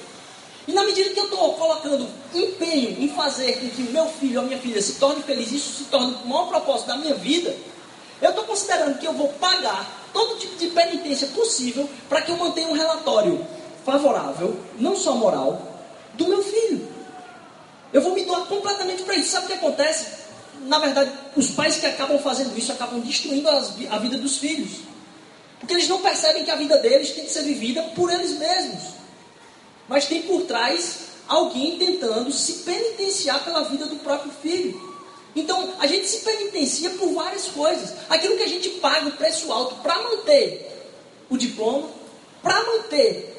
E 0.66 0.72
na 0.72 0.82
medida 0.84 1.10
que 1.10 1.20
eu 1.20 1.24
estou 1.24 1.54
colocando 1.54 2.08
empenho 2.32 2.96
em 2.98 3.08
fazer 3.08 3.60
com 3.60 3.68
que 3.68 3.82
o 3.82 3.92
meu 3.92 4.06
filho 4.06 4.40
ou 4.40 4.44
a 4.44 4.48
minha 4.48 4.58
filha 4.58 4.80
se 4.80 4.94
torne 4.94 5.22
feliz, 5.22 5.52
isso 5.52 5.78
se 5.78 5.84
torne 5.84 6.16
o 6.24 6.28
maior 6.28 6.48
propósito 6.48 6.86
da 6.86 6.96
minha 6.96 7.14
vida, 7.14 7.54
eu 8.24 8.30
estou 8.30 8.44
considerando 8.44 8.98
que 8.98 9.06
eu 9.06 9.12
vou 9.12 9.28
pagar 9.34 10.08
todo 10.12 10.38
tipo 10.38 10.56
de 10.56 10.68
penitência 10.68 11.26
possível 11.28 11.88
para 12.08 12.22
que 12.22 12.30
eu 12.30 12.36
mantenha 12.36 12.68
um 12.68 12.72
relatório 12.72 13.46
favorável, 13.84 14.58
não 14.78 14.96
só 14.96 15.14
moral, 15.14 15.60
do 16.14 16.28
meu 16.28 16.42
filho. 16.42 16.88
Eu 17.92 18.00
vou 18.00 18.14
me 18.14 18.24
doar 18.24 18.46
completamente 18.46 19.02
para 19.02 19.14
isso. 19.14 19.30
Sabe 19.30 19.46
o 19.46 19.48
que 19.48 19.54
acontece? 19.54 20.06
Na 20.62 20.78
verdade, 20.78 21.12
os 21.36 21.50
pais 21.50 21.76
que 21.76 21.86
acabam 21.86 22.18
fazendo 22.18 22.56
isso 22.56 22.72
acabam 22.72 23.00
destruindo 23.00 23.48
a 23.48 23.98
vida 23.98 24.16
dos 24.16 24.38
filhos. 24.38 24.78
Porque 25.60 25.74
eles 25.74 25.88
não 25.88 26.00
percebem 26.00 26.44
que 26.44 26.50
a 26.50 26.56
vida 26.56 26.78
deles 26.78 27.10
tem 27.10 27.24
que 27.24 27.30
ser 27.30 27.42
vivida 27.42 27.82
por 27.94 28.10
eles 28.10 28.38
mesmos. 28.38 28.94
Mas 29.88 30.06
tem 30.06 30.22
por 30.22 30.42
trás 30.42 31.08
alguém 31.28 31.78
tentando 31.78 32.32
se 32.32 32.64
penitenciar 32.64 33.44
pela 33.44 33.64
vida 33.64 33.86
do 33.86 33.96
próprio 33.96 34.32
filho. 34.42 34.93
Então, 35.34 35.74
a 35.78 35.86
gente 35.86 36.06
se 36.06 36.24
penitencia 36.24 36.90
por 36.90 37.12
várias 37.12 37.46
coisas. 37.46 37.94
Aquilo 38.08 38.36
que 38.36 38.42
a 38.44 38.48
gente 38.48 38.68
paga 38.70 39.08
o 39.08 39.12
preço 39.12 39.52
alto 39.52 39.76
para 39.76 40.00
manter 40.02 40.70
o 41.28 41.36
diploma, 41.36 41.88
para 42.42 42.62
manter 42.64 43.34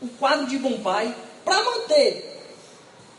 o 0.00 0.08
quadro 0.08 0.46
de 0.46 0.58
bom 0.58 0.78
pai, 0.80 1.14
para 1.44 1.62
manter. 1.62 2.28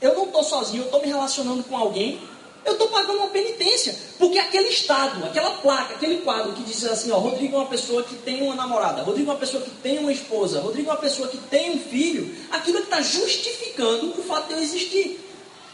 Eu 0.02 0.16
não 0.16 0.26
estou 0.26 0.44
sozinho, 0.44 0.82
eu 0.82 0.86
estou 0.86 1.02
me 1.02 1.08
relacionando 1.08 1.64
com 1.64 1.78
alguém, 1.78 2.22
eu 2.66 2.74
estou 2.74 2.88
pagando 2.90 3.20
uma 3.20 3.30
penitência. 3.30 3.96
Porque 4.20 4.38
aquele 4.38 4.70
estado, 4.70 5.26
aquela 5.26 5.52
placa, 5.52 5.96
aquele 5.96 6.22
quadro 6.22 6.54
que 6.54 6.64
diz 6.64 6.84
assim, 6.86 7.12
ó, 7.12 7.18
Rodrigo 7.18 7.56
é 7.56 7.60
uma 7.60 7.68
pessoa 7.68 8.04
que 8.04 8.16
tem 8.16 8.44
uma 8.44 8.56
namorada, 8.56 9.02
Rodrigo 9.02 9.32
é 9.32 9.34
uma 9.34 9.40
pessoa 9.40 9.64
que 9.64 9.72
tem 9.72 10.00
uma 10.00 10.12
esposa, 10.12 10.60
Rodrigo 10.60 10.90
é 10.90 10.94
uma 10.94 11.00
pessoa 11.00 11.28
que 11.28 11.38
tem 11.38 11.72
um 11.72 11.80
filho, 11.80 12.36
aquilo 12.52 12.80
que 12.80 12.84
está 12.84 13.02
justificando 13.02 14.12
o 14.12 14.24
fato 14.24 14.50
de 14.50 14.54
eu 14.54 14.60
existir. 14.60 15.20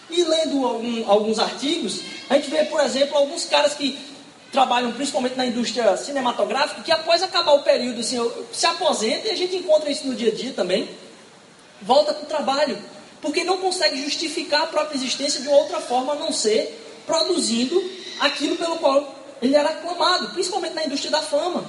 E 0.09 0.23
lendo 0.23 0.65
algum, 0.65 1.09
alguns 1.09 1.39
artigos, 1.39 2.01
a 2.29 2.35
gente 2.35 2.49
vê, 2.49 2.65
por 2.65 2.81
exemplo, 2.81 3.15
alguns 3.17 3.45
caras 3.45 3.73
que 3.73 3.97
trabalham 4.51 4.91
principalmente 4.91 5.35
na 5.35 5.45
indústria 5.45 5.95
cinematográfica, 5.97 6.81
que 6.81 6.91
após 6.91 7.21
acabar 7.21 7.53
o 7.53 7.63
período 7.63 7.99
assim, 7.99 8.17
se 8.51 8.65
aposenta, 8.65 9.27
e 9.27 9.31
a 9.31 9.35
gente 9.35 9.55
encontra 9.55 9.89
isso 9.91 10.07
no 10.07 10.15
dia 10.15 10.31
a 10.31 10.35
dia 10.35 10.53
também, 10.53 10.89
volta 11.81 12.13
para 12.13 12.23
o 12.23 12.27
trabalho, 12.27 12.77
porque 13.21 13.43
não 13.43 13.57
consegue 13.57 14.01
justificar 14.01 14.63
a 14.63 14.67
própria 14.67 14.97
existência 14.97 15.41
de 15.41 15.47
outra 15.47 15.79
forma 15.79 16.13
a 16.13 16.15
não 16.15 16.31
ser 16.31 16.83
produzindo 17.05 17.81
aquilo 18.19 18.55
pelo 18.55 18.77
qual 18.77 19.15
ele 19.41 19.55
era 19.55 19.69
aclamado, 19.69 20.29
principalmente 20.29 20.73
na 20.73 20.85
indústria 20.85 21.11
da 21.11 21.21
fama. 21.21 21.63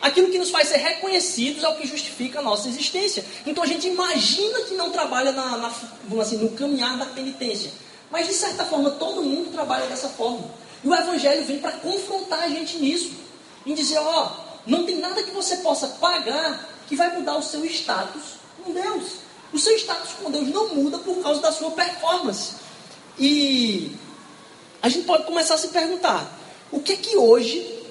Aquilo 0.00 0.30
que 0.30 0.38
nos 0.38 0.50
faz 0.50 0.68
ser 0.68 0.78
reconhecidos 0.78 1.62
é 1.62 1.68
o 1.68 1.76
que 1.76 1.86
justifica 1.86 2.38
a 2.38 2.42
nossa 2.42 2.68
existência. 2.68 3.24
Então 3.46 3.62
a 3.62 3.66
gente 3.66 3.86
imagina 3.86 4.60
que 4.62 4.74
não 4.74 4.90
trabalha 4.90 5.30
na, 5.32 5.58
na 5.58 5.72
assim, 6.20 6.38
no 6.38 6.50
caminhar 6.50 6.96
da 6.96 7.06
penitência. 7.06 7.70
Mas 8.10 8.26
de 8.26 8.32
certa 8.32 8.64
forma 8.64 8.90
todo 8.92 9.22
mundo 9.22 9.52
trabalha 9.52 9.86
dessa 9.86 10.08
forma. 10.08 10.50
E 10.82 10.88
o 10.88 10.94
Evangelho 10.94 11.44
vem 11.44 11.58
para 11.58 11.72
confrontar 11.72 12.40
a 12.40 12.48
gente 12.48 12.78
nisso. 12.78 13.12
Em 13.66 13.74
dizer, 13.74 13.98
ó, 13.98 14.26
oh, 14.26 14.50
não 14.66 14.86
tem 14.86 14.96
nada 14.98 15.22
que 15.22 15.30
você 15.32 15.58
possa 15.58 15.86
pagar 15.86 16.66
que 16.88 16.96
vai 16.96 17.14
mudar 17.14 17.36
o 17.36 17.42
seu 17.42 17.62
status 17.66 18.22
com 18.64 18.72
Deus. 18.72 19.04
O 19.52 19.58
seu 19.58 19.76
status 19.76 20.12
com 20.12 20.30
Deus 20.30 20.48
não 20.48 20.74
muda 20.74 20.98
por 20.98 21.22
causa 21.22 21.42
da 21.42 21.52
sua 21.52 21.72
performance. 21.72 22.54
E 23.18 23.92
a 24.80 24.88
gente 24.88 25.04
pode 25.04 25.24
começar 25.24 25.54
a 25.54 25.58
se 25.58 25.68
perguntar: 25.68 26.38
o 26.72 26.80
que 26.80 26.94
é 26.94 26.96
que 26.96 27.16
hoje 27.16 27.84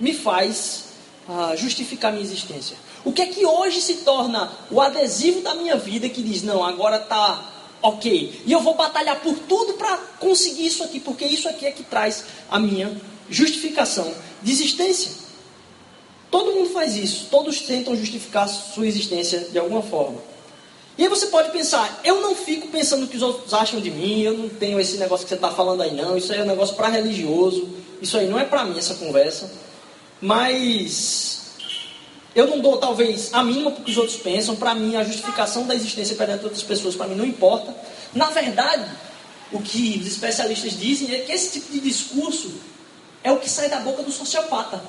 me 0.00 0.14
faz 0.14 0.93
uh, 1.28 1.56
justificar 1.56 2.12
minha 2.12 2.24
existência? 2.24 2.76
O 3.04 3.12
que 3.12 3.22
é 3.22 3.26
que 3.26 3.44
hoje 3.44 3.80
se 3.80 3.96
torna 3.96 4.50
o 4.70 4.80
adesivo 4.80 5.40
da 5.40 5.54
minha 5.54 5.76
vida 5.76 6.08
que 6.08 6.22
diz: 6.22 6.42
não, 6.42 6.64
agora 6.64 6.96
está 6.96 7.52
ok. 7.82 8.42
E 8.46 8.52
eu 8.52 8.60
vou 8.60 8.74
batalhar 8.74 9.20
por 9.20 9.38
tudo 9.40 9.74
para 9.74 9.96
conseguir 10.18 10.66
isso 10.66 10.82
aqui, 10.82 10.98
porque 10.98 11.24
isso 11.24 11.48
aqui 11.48 11.66
é 11.66 11.70
que 11.70 11.82
traz 11.82 12.24
a 12.50 12.58
minha 12.58 12.98
justificação 13.28 14.12
de 14.42 14.52
existência. 14.52 15.12
Todo 16.30 16.52
mundo 16.52 16.70
faz 16.70 16.96
isso, 16.96 17.28
todos 17.30 17.60
tentam 17.60 17.94
justificar 17.94 18.48
sua 18.48 18.86
existência 18.86 19.40
de 19.40 19.58
alguma 19.58 19.82
forma. 19.82 20.18
E 20.96 21.02
aí 21.02 21.08
você 21.08 21.26
pode 21.26 21.50
pensar, 21.50 22.00
eu 22.04 22.20
não 22.20 22.34
fico 22.34 22.68
pensando 22.68 23.04
o 23.04 23.08
que 23.08 23.16
os 23.16 23.22
outros 23.22 23.52
acham 23.52 23.80
de 23.80 23.90
mim, 23.90 24.22
eu 24.22 24.32
não 24.36 24.48
tenho 24.48 24.80
esse 24.80 24.96
negócio 24.96 25.26
que 25.26 25.28
você 25.28 25.34
está 25.34 25.50
falando 25.50 25.82
aí 25.82 25.92
não, 25.92 26.16
isso 26.16 26.32
aí 26.32 26.38
é 26.38 26.42
um 26.42 26.46
negócio 26.46 26.74
para 26.76 26.88
religioso, 26.88 27.68
isso 28.00 28.16
aí 28.16 28.28
não 28.28 28.38
é 28.38 28.44
para 28.44 28.64
mim 28.64 28.78
essa 28.78 28.94
conversa. 28.94 29.50
Mas 30.20 31.52
eu 32.34 32.46
não 32.48 32.60
dou, 32.60 32.78
talvez, 32.78 33.32
a 33.32 33.44
mínima 33.44 33.70
porque 33.70 33.90
os 33.90 33.96
outros 33.96 34.16
pensam. 34.16 34.56
Para 34.56 34.74
mim, 34.74 34.96
a 34.96 35.04
justificação 35.04 35.66
da 35.66 35.74
existência 35.74 36.16
perante 36.16 36.44
outras 36.44 36.62
pessoas, 36.62 36.96
para 36.96 37.06
mim, 37.06 37.14
não 37.14 37.24
importa. 37.24 37.74
Na 38.12 38.26
verdade, 38.26 38.90
o 39.52 39.60
que 39.60 39.98
os 40.00 40.06
especialistas 40.06 40.78
dizem 40.78 41.14
é 41.14 41.20
que 41.20 41.32
esse 41.32 41.60
tipo 41.60 41.72
de 41.72 41.80
discurso 41.80 42.52
é 43.22 43.30
o 43.30 43.38
que 43.38 43.48
sai 43.48 43.68
da 43.68 43.80
boca 43.80 44.02
do 44.02 44.10
sociopata. 44.10 44.82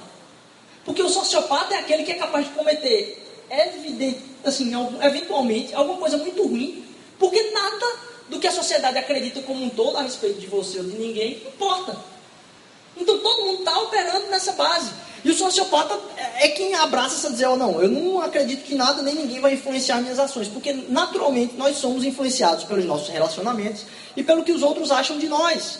Porque 0.83 1.01
o 1.01 1.09
sociopata 1.09 1.75
é 1.75 1.79
aquele 1.79 2.03
que 2.03 2.11
é 2.11 2.15
capaz 2.15 2.45
de 2.45 2.51
cometer, 2.51 3.45
evidente, 3.49 4.21
assim, 4.43 4.71
eventualmente, 5.01 5.73
alguma 5.73 5.97
coisa 5.97 6.17
muito 6.17 6.43
ruim, 6.47 6.83
porque 7.19 7.41
nada 7.51 7.85
do 8.29 8.39
que 8.39 8.47
a 8.47 8.51
sociedade 8.51 8.97
acredita 8.97 9.41
como 9.41 9.63
um 9.63 9.69
todo 9.69 9.97
a 9.97 10.01
respeito 10.01 10.39
de 10.39 10.47
você 10.47 10.79
ou 10.79 10.83
de 10.83 10.97
ninguém 10.97 11.33
importa. 11.47 11.95
Então 12.97 13.17
todo 13.19 13.45
mundo 13.45 13.59
está 13.59 13.77
operando 13.79 14.27
nessa 14.27 14.53
base. 14.53 14.91
E 15.25 15.31
o 15.31 15.33
sociopata 15.33 15.99
é 16.39 16.49
quem 16.49 16.75
abraça 16.75 17.15
essa 17.15 17.31
dizer, 17.31 17.47
oh, 17.47 17.57
não, 17.57 17.81
eu 17.81 17.89
não 17.89 18.21
acredito 18.21 18.63
que 18.63 18.75
nada 18.75 19.01
nem 19.01 19.15
ninguém 19.15 19.39
vai 19.41 19.55
influenciar 19.55 19.99
minhas 19.99 20.19
ações, 20.19 20.47
porque 20.47 20.71
naturalmente 20.87 21.55
nós 21.55 21.77
somos 21.77 22.03
influenciados 22.03 22.63
pelos 22.65 22.85
nossos 22.85 23.09
relacionamentos 23.09 23.87
e 24.15 24.23
pelo 24.23 24.43
que 24.43 24.51
os 24.51 24.61
outros 24.61 24.91
acham 24.91 25.17
de 25.17 25.27
nós. 25.27 25.79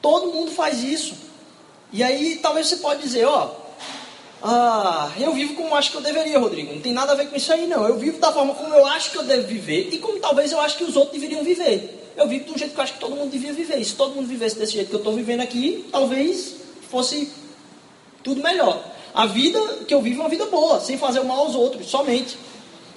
Todo 0.00 0.32
mundo 0.32 0.52
faz 0.52 0.84
isso. 0.84 1.16
E 1.92 2.04
aí 2.04 2.38
talvez 2.40 2.68
você 2.68 2.76
pode 2.76 3.02
dizer, 3.02 3.24
ó, 3.24 3.50
oh, 3.50 4.46
ah, 4.46 5.10
eu 5.18 5.32
vivo 5.32 5.54
como 5.54 5.74
acho 5.74 5.90
que 5.90 5.96
eu 5.96 6.00
deveria, 6.00 6.38
Rodrigo. 6.38 6.72
Não 6.72 6.80
tem 6.80 6.92
nada 6.92 7.14
a 7.14 7.16
ver 7.16 7.28
com 7.28 7.34
isso 7.34 7.52
aí, 7.52 7.66
não. 7.66 7.84
Eu 7.84 7.98
vivo 7.98 8.20
da 8.20 8.30
forma 8.30 8.54
como 8.54 8.72
eu 8.72 8.86
acho 8.86 9.10
que 9.10 9.18
eu 9.18 9.24
devo 9.24 9.48
viver 9.48 9.88
e 9.92 9.98
como 9.98 10.20
talvez 10.20 10.52
eu 10.52 10.60
acho 10.60 10.76
que 10.76 10.84
os 10.84 10.94
outros 10.94 11.20
deveriam 11.20 11.42
viver. 11.42 12.12
Eu 12.16 12.28
vivo 12.28 12.52
do 12.52 12.56
jeito 12.56 12.74
que 12.74 12.78
eu 12.78 12.84
acho 12.84 12.92
que 12.92 13.00
todo 13.00 13.16
mundo 13.16 13.32
devia 13.32 13.52
viver. 13.52 13.80
E 13.80 13.84
se 13.84 13.96
todo 13.96 14.14
mundo 14.14 14.28
vivesse 14.28 14.56
desse 14.56 14.74
jeito 14.74 14.88
que 14.88 14.94
eu 14.94 15.00
estou 15.00 15.14
vivendo 15.14 15.40
aqui, 15.40 15.84
talvez 15.90 16.54
fosse 16.88 17.47
tudo 18.22 18.42
melhor. 18.42 18.82
A 19.14 19.26
vida 19.26 19.60
que 19.86 19.94
eu 19.94 20.00
vivo 20.00 20.20
é 20.20 20.24
uma 20.24 20.30
vida 20.30 20.46
boa, 20.46 20.80
sem 20.80 20.98
fazer 20.98 21.20
o 21.20 21.24
mal 21.24 21.38
aos 21.38 21.54
outros, 21.54 21.86
somente. 21.86 22.38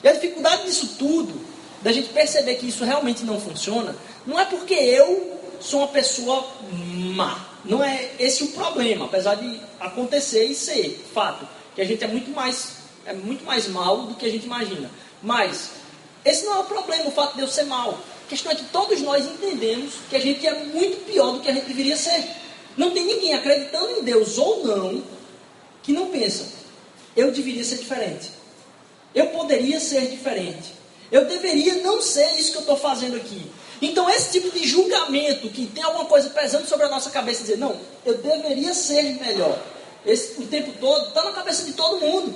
E 0.04 0.08
a 0.08 0.14
dificuldade 0.14 0.66
disso 0.66 0.96
tudo, 0.98 1.34
da 1.82 1.92
gente 1.92 2.10
perceber 2.10 2.56
que 2.56 2.68
isso 2.68 2.84
realmente 2.84 3.24
não 3.24 3.40
funciona, 3.40 3.96
não 4.26 4.40
é 4.40 4.46
porque 4.46 4.74
eu 4.74 5.40
sou 5.60 5.82
uma 5.82 5.88
pessoa 5.88 6.46
má. 6.72 7.48
Não 7.64 7.84
é 7.84 8.12
esse 8.20 8.44
o 8.44 8.48
problema, 8.50 9.06
apesar 9.06 9.36
de 9.36 9.60
acontecer 9.80 10.46
e 10.46 10.56
ser 10.56 11.06
fato. 11.14 11.48
Que 11.76 11.82
a 11.82 11.86
gente 11.86 12.04
é 12.04 12.08
muito 12.08 12.32
mais, 12.32 12.74
é 13.06 13.14
muito 13.14 13.46
mais 13.46 13.68
mal 13.68 14.04
do 14.04 14.16
que 14.16 14.26
a 14.26 14.30
gente 14.30 14.46
imagina. 14.46 14.90
Mas 15.22 15.72
esse 16.26 16.46
não 16.46 16.56
é 16.56 16.60
o 16.60 16.64
problema, 16.64 17.08
o 17.08 17.12
fato 17.12 17.36
de 17.36 17.42
eu 17.42 17.48
ser 17.48 17.64
mal. 17.64 17.98
A 18.26 18.30
questão 18.30 18.52
é 18.52 18.56
que 18.56 18.66
todos 18.66 19.02
nós 19.02 19.26
entendemos 19.26 19.94
que 20.10 20.16
a 20.16 20.20
gente 20.20 20.46
é 20.46 20.54
muito 20.66 21.06
pior 21.06 21.34
do 21.34 21.40
que 21.40 21.50
a 21.50 21.54
gente 21.54 21.68
deveria 21.68 21.98
ser. 21.98 22.41
Não 22.78 22.92
tem 22.92 23.06
ninguém 23.06 23.34
acreditando 23.34 24.00
em 24.00 24.04
Deus 24.04 24.38
ou 24.38 24.66
não 24.66 25.04
que 25.84 25.92
não 25.92 26.10
pensa, 26.10 26.46
eu 27.16 27.32
deveria 27.32 27.64
ser 27.64 27.78
diferente. 27.78 28.32
Eu 29.14 29.28
poderia 29.28 29.80
ser 29.80 30.08
diferente. 30.08 30.74
Eu 31.12 31.26
deveria 31.26 31.76
não 31.76 32.02
ser 32.02 32.40
isso 32.40 32.52
que 32.52 32.58
eu 32.58 32.62
estou 32.62 32.78
fazendo 32.78 33.18
aqui. 33.18 33.46
Então, 33.82 34.10
esse 34.10 34.32
tipo 34.32 34.52
de 34.58 34.66
julgamento 34.66 35.50
que 35.50 35.66
tem 35.66 35.84
alguma 35.84 36.06
coisa 36.06 36.30
pesando 36.30 36.68
sobre 36.68 36.86
a 36.86 36.90
nossa 36.90 37.10
cabeça, 37.10 37.42
dizer, 37.42 37.58
não, 37.58 37.76
eu 38.06 38.18
deveria 38.20 38.74
ser 38.74 39.04
melhor. 39.20 39.60
Esse, 40.06 40.40
o 40.40 40.46
tempo 40.46 40.72
todo, 40.80 41.08
está 41.08 41.24
na 41.24 41.32
cabeça 41.32 41.66
de 41.66 41.74
todo 41.74 42.00
mundo. 42.00 42.34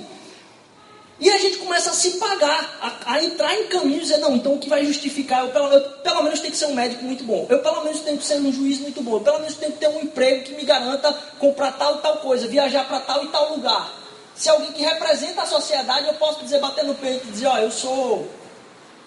E 1.18 1.30
a 1.30 1.38
gente 1.38 1.56
começa 1.58 1.90
a 1.90 1.94
se 1.94 2.12
pagar, 2.18 2.78
a, 2.80 3.14
a, 3.14 3.24
entrar 3.24 3.58
em 3.58 3.68
caminho 3.68 3.96
e 3.96 4.00
dizer, 4.00 4.18
não, 4.18 4.36
então 4.36 4.54
o 4.54 4.58
que 4.58 4.68
vai 4.68 4.84
justificar? 4.84 5.44
Eu 5.44 5.50
pelo, 5.50 5.68
eu 5.68 5.80
pelo, 6.00 6.22
menos 6.22 6.40
tenho 6.40 6.52
que 6.52 6.58
ser 6.58 6.66
um 6.66 6.74
médico 6.74 7.04
muito 7.04 7.24
bom. 7.24 7.46
Eu 7.48 7.60
pelo 7.60 7.82
menos 7.84 8.00
tenho 8.00 8.18
que 8.18 8.24
ser 8.24 8.36
um 8.36 8.52
juiz 8.52 8.78
muito 8.80 9.02
bom. 9.02 9.14
Eu 9.14 9.20
pelo 9.20 9.38
menos 9.38 9.54
tenho 9.54 9.72
que 9.72 9.78
ter 9.78 9.88
um 9.88 10.00
emprego 10.00 10.44
que 10.44 10.54
me 10.54 10.64
garanta 10.64 11.10
comprar 11.38 11.72
tal 11.72 11.96
e 11.96 11.98
tal 12.02 12.18
coisa, 12.18 12.46
viajar 12.46 12.86
para 12.86 13.00
tal 13.00 13.24
e 13.24 13.28
tal 13.28 13.54
lugar. 13.54 13.94
Se 14.34 14.50
é 14.50 14.52
alguém 14.52 14.70
que 14.72 14.82
representa 14.82 15.40
a 15.40 15.46
sociedade, 15.46 16.06
eu 16.06 16.14
posso 16.14 16.44
dizer, 16.44 16.60
bater 16.60 16.84
no 16.84 16.94
peito 16.94 17.26
e 17.28 17.30
dizer, 17.30 17.46
ó, 17.46 17.54
oh, 17.54 17.58
eu 17.58 17.70
sou. 17.70 18.28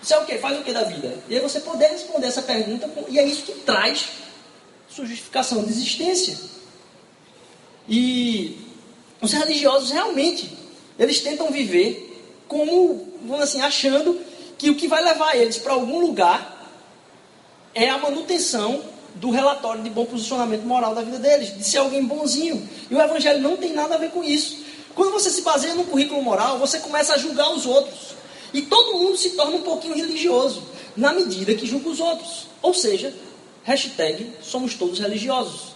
Você 0.01 0.15
é 0.15 0.17
o 0.17 0.25
quê? 0.25 0.39
Faz 0.39 0.57
o 0.59 0.63
que 0.63 0.73
da 0.73 0.83
vida? 0.83 1.15
E 1.27 1.35
aí 1.35 1.41
você 1.41 1.59
poder 1.59 1.89
responder 1.89 2.25
essa 2.25 2.41
pergunta, 2.41 2.89
e 3.07 3.19
é 3.19 3.23
isso 3.23 3.43
que 3.43 3.51
traz 3.59 4.07
sua 4.89 5.05
justificação 5.05 5.63
de 5.63 5.69
existência. 5.69 6.39
E 7.87 8.57
os 9.21 9.31
religiosos 9.31 9.91
realmente 9.91 10.57
eles 10.99 11.21
tentam 11.21 11.49
viver 11.49 12.05
como, 12.47 13.07
vamos 13.25 13.43
assim, 13.43 13.61
achando 13.61 14.19
que 14.57 14.69
o 14.69 14.75
que 14.75 14.87
vai 14.87 15.01
levar 15.01 15.35
eles 15.35 15.57
para 15.57 15.73
algum 15.73 15.99
lugar 15.99 16.59
é 17.73 17.89
a 17.89 17.97
manutenção 17.97 18.83
do 19.15 19.29
relatório 19.29 19.81
de 19.81 19.89
bom 19.89 20.05
posicionamento 20.05 20.63
moral 20.63 20.93
da 20.93 21.01
vida 21.01 21.17
deles, 21.17 21.55
de 21.55 21.63
ser 21.63 21.77
alguém 21.77 22.03
bonzinho. 22.03 22.67
E 22.91 22.93
o 22.93 23.01
evangelho 23.01 23.41
não 23.41 23.55
tem 23.55 23.73
nada 23.73 23.95
a 23.95 23.97
ver 23.97 24.11
com 24.11 24.23
isso. 24.23 24.63
Quando 24.93 25.11
você 25.11 25.29
se 25.29 25.41
baseia 25.41 25.73
no 25.75 25.85
currículo 25.85 26.21
moral, 26.21 26.57
você 26.57 26.79
começa 26.79 27.13
a 27.13 27.17
julgar 27.17 27.51
os 27.51 27.65
outros. 27.65 28.15
E 28.53 28.63
todo 28.63 28.99
mundo 28.99 29.15
se 29.15 29.31
torna 29.31 29.55
um 29.55 29.61
pouquinho 29.61 29.95
religioso, 29.95 30.63
na 30.97 31.13
medida 31.13 31.53
que 31.53 31.65
julga 31.65 31.89
os 31.89 31.99
outros. 31.99 32.47
Ou 32.61 32.73
seja, 32.73 33.13
hashtag 33.63 34.33
somos 34.41 34.73
todos 34.73 34.99
religiosos. 34.99 35.73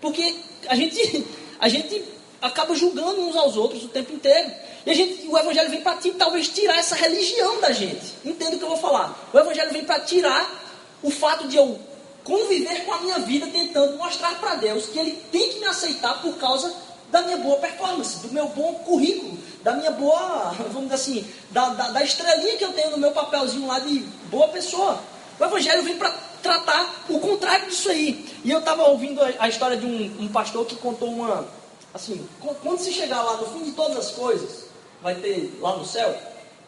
Porque 0.00 0.36
a 0.68 0.76
gente, 0.76 1.26
a 1.58 1.68
gente 1.68 2.04
acaba 2.46 2.74
julgando 2.74 3.22
uns 3.22 3.36
aos 3.36 3.56
outros 3.56 3.84
o 3.84 3.88
tempo 3.88 4.12
inteiro. 4.12 4.50
E 4.84 4.90
a 4.90 4.94
gente, 4.94 5.26
o 5.26 5.38
Evangelho 5.38 5.70
vem 5.70 5.80
para 5.80 5.98
talvez 6.18 6.48
tirar 6.48 6.78
essa 6.78 6.94
religião 6.94 7.60
da 7.60 7.72
gente. 7.72 8.14
Entenda 8.24 8.56
o 8.56 8.58
que 8.58 8.64
eu 8.64 8.68
vou 8.68 8.76
falar. 8.76 9.30
O 9.32 9.38
Evangelho 9.38 9.72
vem 9.72 9.84
para 9.84 10.00
tirar 10.00 10.62
o 11.02 11.10
fato 11.10 11.48
de 11.48 11.56
eu 11.56 11.78
conviver 12.22 12.84
com 12.84 12.92
a 12.92 13.00
minha 13.00 13.18
vida 13.20 13.46
tentando 13.46 13.96
mostrar 13.96 14.38
para 14.38 14.56
Deus 14.56 14.86
que 14.86 14.98
Ele 14.98 15.12
tem 15.32 15.54
que 15.54 15.58
me 15.60 15.66
aceitar 15.66 16.20
por 16.20 16.36
causa 16.36 16.74
da 17.10 17.22
minha 17.22 17.36
boa 17.38 17.56
performance, 17.58 18.18
do 18.18 18.32
meu 18.32 18.48
bom 18.48 18.74
currículo, 18.74 19.38
da 19.62 19.72
minha 19.72 19.90
boa, 19.90 20.54
vamos 20.70 20.90
dizer 20.90 20.94
assim, 20.94 21.26
da, 21.50 21.70
da, 21.70 21.88
da 21.90 22.02
estrelinha 22.02 22.56
que 22.56 22.64
eu 22.64 22.72
tenho 22.72 22.90
no 22.90 22.98
meu 22.98 23.12
papelzinho 23.12 23.66
lá 23.66 23.78
de 23.78 24.00
boa 24.30 24.48
pessoa. 24.48 25.00
O 25.38 25.44
Evangelho 25.44 25.82
vem 25.82 25.96
para 25.96 26.10
tratar 26.42 27.04
o 27.08 27.18
contrário 27.18 27.68
disso 27.68 27.88
aí. 27.88 28.26
E 28.44 28.50
eu 28.50 28.58
estava 28.58 28.84
ouvindo 28.84 29.22
a, 29.22 29.30
a, 29.38 29.48
história 29.48 29.76
de 29.76 29.86
um, 29.86 30.24
um 30.24 30.28
pastor 30.28 30.66
que 30.66 30.76
contou 30.76 31.08
uma. 31.08 31.46
Assim, 31.94 32.28
quando 32.40 32.80
se 32.80 32.92
chegar 32.92 33.22
lá 33.22 33.36
no 33.36 33.46
fim 33.52 33.62
de 33.62 33.70
todas 33.70 33.96
as 33.96 34.10
coisas, 34.10 34.64
vai 35.00 35.14
ter 35.14 35.56
lá 35.60 35.76
no 35.76 35.86
céu, 35.86 36.12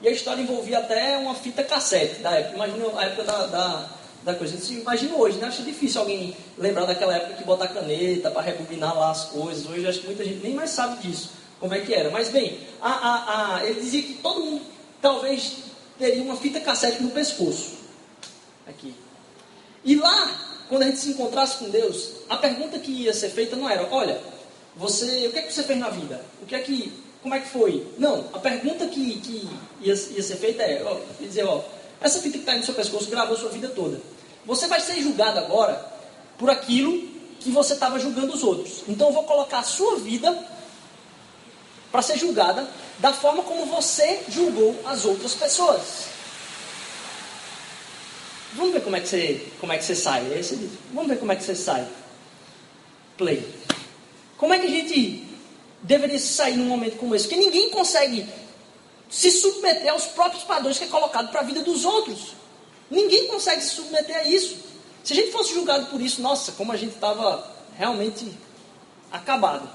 e 0.01 0.07
a 0.07 0.11
história 0.11 0.41
envolvia 0.41 0.79
até 0.79 1.19
uma 1.19 1.35
fita 1.35 1.65
cassete 1.65 2.21
da 2.21 2.31
época. 2.31 2.55
Imagina 2.55 3.01
a 3.01 3.05
época 3.05 3.25
da, 3.25 3.47
da, 3.47 3.89
da 4.23 4.35
coisa. 4.35 4.57
Você 4.57 4.75
imagina 4.75 5.17
hoje, 5.17 5.39
né? 5.39 5.49
Acho 5.49 5.63
difícil 5.63 6.03
alguém 6.03 6.37
lembrar 6.59 6.85
daquela 6.85 7.17
época 7.17 7.35
que 7.35 7.45
botar 7.45 7.69
caneta 7.69 8.31
para 8.31 8.43
rebobinar 8.43 8.97
lá 8.97 9.11
as 9.11 9.25
coisas. 9.27 9.67
Hoje 9.67 9.87
acho 9.87 10.01
que 10.01 10.07
muita 10.07 10.25
gente 10.25 10.43
nem 10.43 10.55
mais 10.55 10.71
sabe 10.71 11.03
disso, 11.03 11.31
como 11.59 11.75
é 11.75 11.81
que 11.81 11.95
era. 11.95 12.11
Mas 12.11 12.29
bem, 12.29 12.61
a, 12.81 12.91
a, 12.91 13.57
a, 13.57 13.67
ele 13.67 13.81
dizia 13.81 14.03
que 14.03 14.15
todo 14.15 14.45
mundo 14.45 14.63
talvez 15.01 15.57
teria 15.99 16.23
uma 16.23 16.37
fita 16.37 16.61
cassete 16.61 17.03
no 17.03 17.11
pescoço. 17.11 17.77
Aqui. 18.69 18.95
E 19.83 19.97
lá, 19.97 20.31
quando 20.69 20.83
a 20.83 20.87
gente 20.87 20.99
se 20.99 21.11
encontrasse 21.11 21.59
com 21.59 21.71
Deus, 21.71 22.11
a 22.29 22.37
pergunta 22.37 22.79
que 22.79 22.93
ia 22.93 23.15
ser 23.15 23.31
feita 23.31 23.57
não 23.57 23.69
era, 23.69 23.89
olha, 23.91 24.21
você, 24.77 25.27
o 25.27 25.33
que 25.33 25.39
é 25.39 25.43
que 25.43 25.53
você 25.53 25.63
fez 25.63 25.79
na 25.79 25.89
vida? 25.89 26.23
O 26.43 26.47
que 26.47 26.55
é 26.55 26.61
que, 26.61 26.93
como 27.23 27.35
é 27.35 27.41
que 27.41 27.49
foi? 27.49 27.87
Não, 27.99 28.29
a 28.33 28.39
pergunta 28.39 28.87
que, 28.87 29.21
que 29.21 29.49
ia, 29.81 29.95
ia 29.95 30.23
ser 30.23 30.37
feita 30.37 30.63
é, 30.63 30.85
ó, 30.85 30.99
dizer, 31.19 31.45
ó, 31.45 31.63
essa 32.01 32.21
fita 32.21 32.35
que 32.35 32.41
está 32.41 32.53
aí 32.53 32.59
no 32.59 32.65
seu 32.65 32.75
pescoço 32.75 33.11
gravou 33.11 33.37
sua 33.37 33.49
vida 33.49 33.69
toda. 33.69 34.01
Você 34.45 34.67
vai 34.67 34.81
ser 34.81 35.01
julgado 35.01 35.39
agora 35.39 35.75
por 36.39 36.51
aquilo 36.51 37.09
que 37.41 37.51
você 37.51 37.73
estava 37.73 37.99
julgando 37.99 38.35
os 38.35 38.43
outros. 38.43 38.83
Então 38.87 39.09
eu 39.09 39.15
vou 39.15 39.25
colocar 39.25 39.61
a 39.61 39.63
sua 39.63 39.97
vida 39.97 40.37
para 41.91 42.03
ser 42.03 42.19
julgada 42.19 42.69
da 42.99 43.13
forma 43.13 43.43
como 43.43 43.65
você 43.67 44.21
julgou 44.29 44.79
as 44.85 45.05
outras 45.05 45.35
pessoas. 45.35 46.07
Vamos 48.55 48.73
ver 48.73 48.83
como 48.83 48.97
é 48.97 49.01
que 49.01 49.09
você, 49.09 49.47
como 49.61 49.73
é 49.73 49.79
que 49.79 49.85
você 49.85 49.97
sai. 49.97 50.25
Você 50.25 50.57
diz, 50.57 50.71
vamos 50.93 51.09
ver 51.09 51.19
como 51.19 51.33
é 51.33 51.37
que 51.37 51.43
você 51.43 51.55
sai. 51.55 51.87
Play. 53.17 53.56
Como 54.37 54.53
é 54.53 54.59
que 54.59 54.67
a 54.67 54.71
gente 54.71 55.27
deveria 55.83 56.19
sair 56.19 56.57
num 56.57 56.67
momento 56.67 56.97
como 56.97 57.15
esse? 57.15 57.27
Porque 57.27 57.41
ninguém 57.41 57.71
consegue 57.71 58.27
se 59.09 59.31
submeter 59.31 59.93
aos 59.93 60.07
próprios 60.07 60.45
padrões 60.45 60.79
que 60.79 60.85
é 60.85 60.89
colocado 60.89 61.31
para 61.31 61.41
a 61.41 61.45
vida 61.45 61.63
dos 61.63 61.85
outros. 61.85 62.35
Ninguém 62.91 63.29
consegue 63.29 63.63
se 63.63 63.71
submeter 63.71 64.17
a 64.17 64.25
isso. 64.25 64.57
Se 65.03 65.13
a 65.13 65.17
gente 65.17 65.31
fosse 65.31 65.55
julgado 65.55 65.87
por 65.87 66.01
isso, 66.01 66.21
nossa, 66.21 66.53
como 66.53 66.73
a 66.73 66.77
gente 66.77 66.95
estava 66.95 67.49
realmente 67.79 68.31
acabado. 69.11 69.69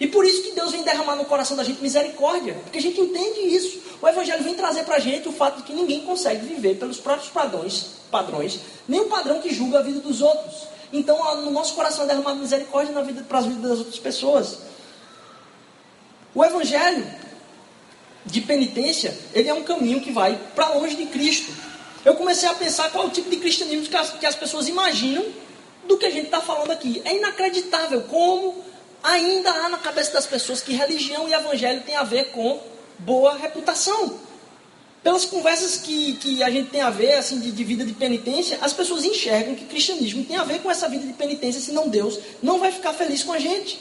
E 0.00 0.06
por 0.06 0.24
isso 0.24 0.42
que 0.42 0.52
Deus 0.52 0.70
vem 0.70 0.82
derramar 0.82 1.16
no 1.16 1.24
coração 1.24 1.56
da 1.56 1.64
gente 1.64 1.82
misericórdia, 1.82 2.54
porque 2.62 2.78
a 2.78 2.80
gente 2.80 3.00
entende 3.00 3.40
isso. 3.40 3.80
O 4.00 4.06
Evangelho 4.06 4.44
vem 4.44 4.54
trazer 4.54 4.84
para 4.84 4.96
a 4.96 5.00
gente 5.00 5.28
o 5.28 5.32
fato 5.32 5.56
de 5.56 5.62
que 5.64 5.72
ninguém 5.72 6.02
consegue 6.02 6.46
viver 6.46 6.76
pelos 6.76 6.98
próprios 6.98 7.30
padrões, 7.30 7.86
padrões, 8.10 8.60
nem 8.86 9.00
o 9.00 9.06
padrão 9.06 9.40
que 9.40 9.52
julga 9.52 9.80
a 9.80 9.82
vida 9.82 9.98
dos 9.98 10.20
outros. 10.20 10.68
Então, 10.92 11.42
no 11.42 11.50
nosso 11.50 11.74
coração 11.74 12.04
é 12.04 12.08
derramado 12.08 12.36
misericórdia 12.36 12.94
na 12.94 13.02
vida, 13.02 13.22
para 13.22 13.38
as 13.38 13.46
vidas 13.46 13.70
das 13.70 13.78
outras 13.78 13.98
pessoas. 13.98 14.58
O 16.34 16.44
Evangelho 16.44 17.06
de 18.24 18.40
penitência, 18.40 19.16
ele 19.32 19.48
é 19.48 19.54
um 19.54 19.62
caminho 19.62 20.00
que 20.00 20.10
vai 20.10 20.38
para 20.54 20.68
longe 20.74 20.96
de 20.96 21.06
Cristo. 21.06 21.52
Eu 22.04 22.14
comecei 22.14 22.48
a 22.48 22.54
pensar 22.54 22.90
qual 22.90 23.04
é 23.04 23.06
o 23.06 23.10
tipo 23.10 23.28
de 23.28 23.36
cristianismo 23.36 23.86
que 23.86 23.96
as, 23.96 24.10
que 24.10 24.26
as 24.26 24.34
pessoas 24.34 24.68
imaginam 24.68 25.24
do 25.86 25.96
que 25.96 26.06
a 26.06 26.10
gente 26.10 26.26
está 26.26 26.40
falando 26.40 26.70
aqui. 26.70 27.02
É 27.04 27.16
inacreditável 27.16 28.02
como 28.02 28.62
ainda 29.02 29.50
há 29.50 29.68
na 29.68 29.78
cabeça 29.78 30.12
das 30.12 30.26
pessoas 30.26 30.60
que 30.60 30.72
religião 30.72 31.28
e 31.28 31.32
evangelho 31.32 31.82
tem 31.82 31.96
a 31.96 32.04
ver 32.04 32.30
com 32.30 32.60
boa 32.98 33.36
reputação. 33.36 34.27
Pelas 35.02 35.24
conversas 35.24 35.76
que, 35.76 36.14
que 36.14 36.42
a 36.42 36.50
gente 36.50 36.70
tem 36.70 36.80
a 36.80 36.90
ver, 36.90 37.14
assim, 37.14 37.38
de, 37.38 37.52
de 37.52 37.64
vida 37.64 37.84
de 37.84 37.92
penitência, 37.92 38.58
as 38.60 38.72
pessoas 38.72 39.04
enxergam 39.04 39.54
que 39.54 39.64
cristianismo 39.64 40.24
tem 40.24 40.36
a 40.36 40.44
ver 40.44 40.60
com 40.60 40.70
essa 40.70 40.88
vida 40.88 41.06
de 41.06 41.12
penitência, 41.12 41.60
senão 41.60 41.88
Deus 41.88 42.18
não 42.42 42.58
vai 42.58 42.72
ficar 42.72 42.92
feliz 42.92 43.22
com 43.22 43.32
a 43.32 43.38
gente. 43.38 43.80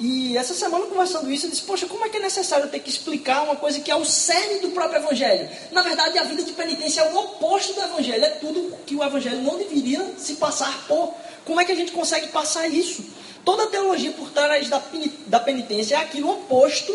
E 0.00 0.36
essa 0.36 0.52
semana, 0.52 0.86
conversando 0.86 1.30
isso, 1.30 1.46
eu 1.46 1.50
disse: 1.50 1.62
Poxa, 1.62 1.86
como 1.86 2.04
é 2.04 2.08
que 2.08 2.16
é 2.16 2.20
necessário 2.20 2.68
ter 2.68 2.80
que 2.80 2.90
explicar 2.90 3.42
uma 3.42 3.54
coisa 3.54 3.78
que 3.78 3.90
é 3.90 3.94
o 3.94 4.04
cerne 4.04 4.58
do 4.58 4.70
próprio 4.70 5.00
Evangelho? 5.00 5.48
Na 5.70 5.82
verdade, 5.82 6.18
a 6.18 6.24
vida 6.24 6.42
de 6.42 6.52
penitência 6.52 7.02
é 7.02 7.12
o 7.12 7.16
oposto 7.16 7.74
do 7.74 7.82
Evangelho, 7.82 8.24
é 8.24 8.30
tudo 8.30 8.76
que 8.84 8.96
o 8.96 9.04
Evangelho 9.04 9.42
não 9.42 9.58
deveria 9.58 10.14
se 10.18 10.34
passar 10.34 10.86
por. 10.88 11.14
Como 11.44 11.60
é 11.60 11.64
que 11.64 11.70
a 11.70 11.76
gente 11.76 11.92
consegue 11.92 12.28
passar 12.28 12.66
isso? 12.66 13.04
Toda 13.44 13.64
a 13.64 13.66
teologia 13.66 14.10
por 14.10 14.30
trás 14.30 14.68
da 14.68 15.38
penitência 15.40 15.94
é 15.94 15.98
aquilo 15.98 16.30
oposto 16.30 16.92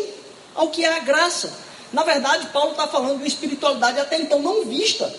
ao 0.54 0.68
que 0.68 0.84
é 0.84 0.92
a 0.92 0.98
graça. 0.98 1.50
Na 1.92 2.02
verdade, 2.02 2.48
Paulo 2.48 2.72
está 2.72 2.86
falando 2.86 3.12
de 3.12 3.22
uma 3.22 3.26
espiritualidade 3.26 3.98
até 3.98 4.20
então 4.20 4.40
não 4.40 4.64
vista. 4.64 5.12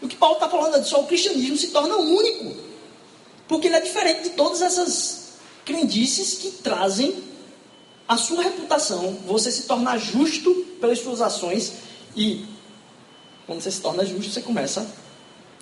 O 0.00 0.08
que 0.08 0.16
Paulo 0.16 0.36
está 0.36 0.48
falando 0.48 0.76
é 0.76 0.80
que 0.80 0.88
só 0.88 1.00
o 1.00 1.06
cristianismo 1.06 1.56
se 1.56 1.68
torna 1.68 1.96
único. 1.96 2.56
Porque 3.48 3.66
ele 3.66 3.76
é 3.76 3.80
diferente 3.80 4.24
de 4.24 4.30
todas 4.30 4.62
essas 4.62 5.32
crendices 5.64 6.38
que 6.38 6.50
trazem 6.50 7.22
a 8.08 8.16
sua 8.16 8.42
reputação, 8.42 9.16
você 9.26 9.50
se 9.50 9.62
tornar 9.62 9.96
justo 9.98 10.52
pelas 10.80 10.98
suas 10.98 11.20
ações 11.20 11.72
e 12.16 12.44
quando 13.46 13.60
você 13.60 13.70
se 13.70 13.80
torna 13.80 14.04
justo, 14.04 14.32
você 14.32 14.40
começa 14.40 14.86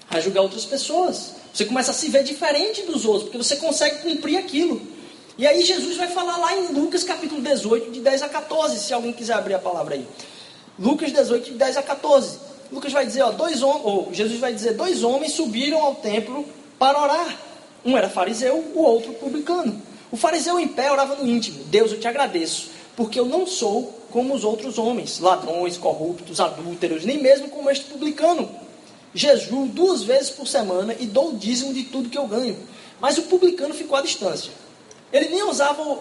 a 0.08 0.20
julgar 0.20 0.42
outras 0.42 0.64
pessoas. 0.64 1.34
Você 1.52 1.64
começa 1.64 1.90
a 1.90 1.94
se 1.94 2.08
ver 2.08 2.22
diferente 2.22 2.82
dos 2.82 3.04
outros, 3.04 3.24
porque 3.24 3.38
você 3.38 3.56
consegue 3.56 4.02
cumprir 4.02 4.36
aquilo. 4.36 4.80
E 5.38 5.46
aí 5.46 5.62
Jesus 5.62 5.96
vai 5.96 6.08
falar 6.08 6.36
lá 6.36 6.56
em 6.56 6.72
Lucas 6.72 7.02
capítulo 7.02 7.40
18, 7.40 7.90
de 7.90 8.00
10 8.00 8.22
a 8.22 8.28
14, 8.28 8.78
se 8.78 8.92
alguém 8.92 9.12
quiser 9.12 9.34
abrir 9.34 9.54
a 9.54 9.58
palavra 9.58 9.94
aí. 9.94 10.06
Lucas 10.80 11.12
18, 11.12 11.44
de 11.44 11.58
10 11.58 11.76
a 11.76 11.82
14. 11.82 12.38
Lucas 12.72 12.92
vai 12.92 13.04
dizer, 13.04 13.22
ó, 13.22 13.30
dois 13.32 13.62
ou 13.62 14.08
Jesus 14.12 14.40
vai 14.40 14.54
dizer, 14.54 14.72
dois 14.72 15.02
homens 15.04 15.32
subiram 15.32 15.82
ao 15.82 15.96
templo 15.96 16.46
para 16.78 17.00
orar. 17.00 17.38
Um 17.84 17.96
era 17.98 18.08
fariseu, 18.08 18.56
o 18.74 18.82
outro 18.82 19.12
publicano. 19.14 19.80
O 20.10 20.16
fariseu 20.16 20.58
em 20.58 20.68
pé 20.68 20.90
orava 20.90 21.16
no 21.16 21.26
íntimo: 21.26 21.64
Deus, 21.64 21.92
eu 21.92 22.00
te 22.00 22.08
agradeço, 22.08 22.70
porque 22.96 23.20
eu 23.20 23.26
não 23.26 23.46
sou 23.46 24.00
como 24.10 24.34
os 24.34 24.42
outros 24.42 24.78
homens, 24.78 25.20
ladrões, 25.20 25.76
corruptos, 25.76 26.40
adúlteros, 26.40 27.04
nem 27.04 27.22
mesmo 27.22 27.48
como 27.48 27.70
este 27.70 27.84
publicano. 27.84 28.48
Jejuo 29.14 29.66
duas 29.66 30.02
vezes 30.02 30.30
por 30.30 30.46
semana 30.46 30.94
e 30.98 31.06
dou 31.06 31.30
o 31.30 31.36
dízimo 31.36 31.74
de 31.74 31.84
tudo 31.84 32.08
que 32.08 32.18
eu 32.18 32.26
ganho. 32.26 32.56
Mas 33.00 33.18
o 33.18 33.22
publicano 33.22 33.74
ficou 33.74 33.96
à 33.96 34.02
distância. 34.02 34.52
Ele 35.12 35.28
nem 35.28 35.42
ousava 35.42 35.98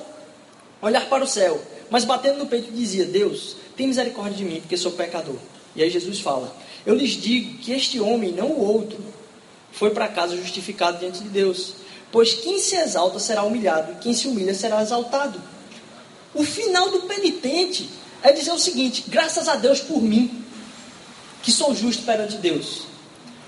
olhar 0.82 1.08
para 1.10 1.24
o 1.24 1.28
céu, 1.28 1.60
mas 1.89 2.06
batendo 2.06 2.39
no 2.39 2.47
peito 2.47 2.71
dizia: 2.71 3.06
Deus, 3.06 3.56
tem 3.75 3.88
misericórdia 3.88 4.38
de 4.38 4.45
mim, 4.45 4.60
porque 4.62 4.78
sou 4.78 4.91
pecador. 4.91 5.38
E 5.75 5.84
aí 5.84 5.89
Jesus 5.89 6.19
fala: 6.19 6.56
Eu 6.86 6.95
lhes 6.95 7.12
digo 7.12 7.58
que 7.60 7.71
este 7.71 7.99
homem, 7.99 8.32
não 8.32 8.47
o 8.47 8.65
outro, 8.65 9.04
foi 9.71 9.91
para 9.91 10.08
casa 10.08 10.36
justificado 10.38 10.99
diante 10.99 11.23
de 11.23 11.30
Deus. 11.30 11.73
Pois 12.12 12.34
quem 12.34 12.60
se 12.60 12.75
exalta 12.75 13.19
será 13.19 13.43
humilhado, 13.43 13.93
e 13.93 13.95
quem 13.95 14.13
se 14.13 14.28
humilha 14.28 14.54
será 14.54 14.82
exaltado. 14.82 15.41
O 16.34 16.43
final 16.43 16.89
do 16.89 17.02
penitente 17.02 17.89
é 18.21 18.32
dizer 18.32 18.52
o 18.52 18.60
seguinte: 18.60 19.06
graças 19.08 19.47
a 19.47 19.56
Deus 19.56 19.80
por 19.80 20.02
mim, 20.02 20.43
que 21.41 21.52
sou 21.52 21.73
justo 21.75 22.04
perante 22.04 22.38
Deus. 22.38 22.84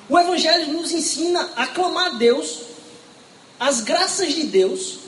O 0.09 0.19
Evangelho 0.19 0.73
nos 0.73 0.91
ensina 0.91 1.51
a 1.55 1.67
clamar 1.67 2.07
a 2.07 2.17
Deus, 2.17 2.59
as 3.59 3.81
graças 3.81 4.33
de 4.33 4.43
Deus, 4.43 4.99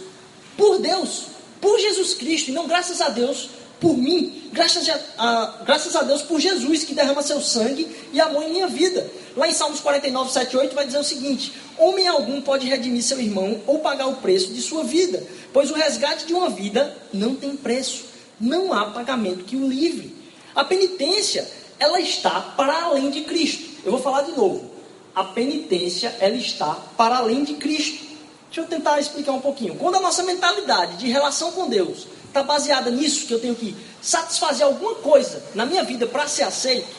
por 0.56 0.80
Deus, 0.80 1.24
por 1.64 1.80
Jesus 1.80 2.14
Cristo, 2.14 2.50
e 2.50 2.52
não 2.52 2.68
graças 2.68 3.00
a 3.00 3.08
Deus 3.08 3.50
por 3.80 3.98
mim, 3.98 4.50
graças 4.52 4.88
a, 4.90 5.00
a, 5.18 5.64
graças 5.64 5.96
a 5.96 6.02
Deus 6.04 6.22
por 6.22 6.38
Jesus 6.38 6.84
que 6.84 6.94
derrama 6.94 7.24
seu 7.24 7.40
sangue 7.40 7.88
e 8.12 8.20
amor 8.20 8.44
em 8.44 8.52
minha 8.52 8.68
vida. 8.68 9.10
Lá 9.36 9.48
em 9.48 9.54
Salmos 9.54 9.80
49, 9.80 10.30
7, 10.30 10.58
8 10.58 10.76
vai 10.76 10.86
dizer 10.86 11.00
o 11.00 11.04
seguinte: 11.06 11.54
Homem 11.78 12.06
algum 12.06 12.42
pode 12.42 12.68
redimir 12.68 13.02
seu 13.02 13.18
irmão 13.18 13.62
ou 13.66 13.80
pagar 13.80 14.08
o 14.08 14.18
preço 14.18 14.52
de 14.52 14.62
sua 14.62 14.84
vida, 14.84 15.26
pois 15.54 15.72
o 15.72 15.74
resgate 15.74 16.26
de 16.26 16.34
uma 16.34 16.50
vida 16.50 16.98
não 17.14 17.34
tem 17.34 17.56
preço, 17.56 18.04
não 18.40 18.74
há 18.74 18.88
pagamento 18.88 19.46
que 19.46 19.56
o 19.56 19.66
livre. 19.66 20.14
A 20.54 20.66
penitência, 20.66 21.50
ela 21.80 22.02
está 22.02 22.42
para 22.42 22.84
além 22.84 23.10
de 23.10 23.22
Cristo. 23.22 23.64
Eu 23.86 23.92
vou 23.94 24.02
falar 24.02 24.24
de 24.24 24.34
novo. 24.34 24.70
A 25.16 25.24
penitência, 25.24 26.14
ela 26.20 26.36
está 26.36 26.74
para 26.98 27.18
além 27.20 27.46
de 27.46 27.54
Cristo. 27.54 28.13
Deixa 28.54 28.62
eu 28.62 28.70
tentar 28.70 29.00
explicar 29.00 29.32
um 29.32 29.42
pouquinho. 29.42 29.74
Quando 29.78 29.96
a 29.96 30.00
nossa 30.00 30.22
mentalidade 30.22 30.98
de 30.98 31.08
relação 31.08 31.52
com 31.54 31.68
Deus 31.68 32.06
está 32.28 32.44
baseada 32.44 32.92
nisso, 32.92 33.26
que 33.26 33.34
eu 33.34 33.40
tenho 33.40 33.56
que 33.56 33.76
satisfazer 34.00 34.64
alguma 34.64 34.94
coisa 34.94 35.44
na 35.56 35.66
minha 35.66 35.84
vida 35.84 36.06
para 36.06 36.28
ser 36.28 36.44
aceito, 36.44 36.96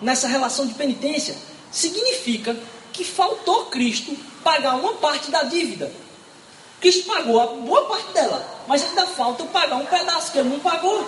nessa 0.00 0.28
relação 0.28 0.64
de 0.64 0.74
penitência, 0.74 1.34
significa 1.72 2.56
que 2.92 3.02
faltou 3.02 3.66
Cristo 3.66 4.16
pagar 4.44 4.76
uma 4.76 4.92
parte 4.92 5.28
da 5.28 5.42
dívida. 5.42 5.90
Cristo 6.80 7.04
pagou 7.04 7.40
a 7.40 7.46
boa 7.48 7.86
parte 7.86 8.12
dela, 8.12 8.46
mas 8.68 8.84
ainda 8.84 9.04
falta 9.08 9.42
pagar 9.46 9.74
um 9.74 9.86
pedaço 9.86 10.30
que 10.30 10.38
ele 10.38 10.50
não 10.50 10.60
pagou. 10.60 11.04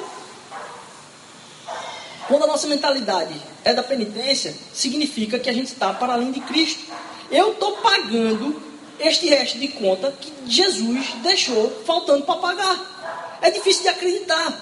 Quando 2.26 2.42
a 2.42 2.48
nossa 2.48 2.66
mentalidade 2.66 3.40
é 3.62 3.72
da 3.72 3.84
penitência, 3.84 4.52
significa 4.72 5.38
que 5.38 5.48
a 5.48 5.52
gente 5.52 5.68
está 5.68 5.94
para 5.94 6.14
além 6.14 6.32
de 6.32 6.40
Cristo. 6.40 6.92
Eu 7.30 7.52
estou 7.52 7.76
pagando 7.76 8.73
este 8.98 9.28
resto 9.28 9.58
de 9.58 9.68
conta 9.68 10.12
que 10.12 10.32
Jesus 10.46 11.06
deixou 11.22 11.82
faltando 11.84 12.24
para 12.24 12.36
pagar. 12.36 13.38
É 13.40 13.50
difícil 13.50 13.82
de 13.82 13.88
acreditar. 13.88 14.60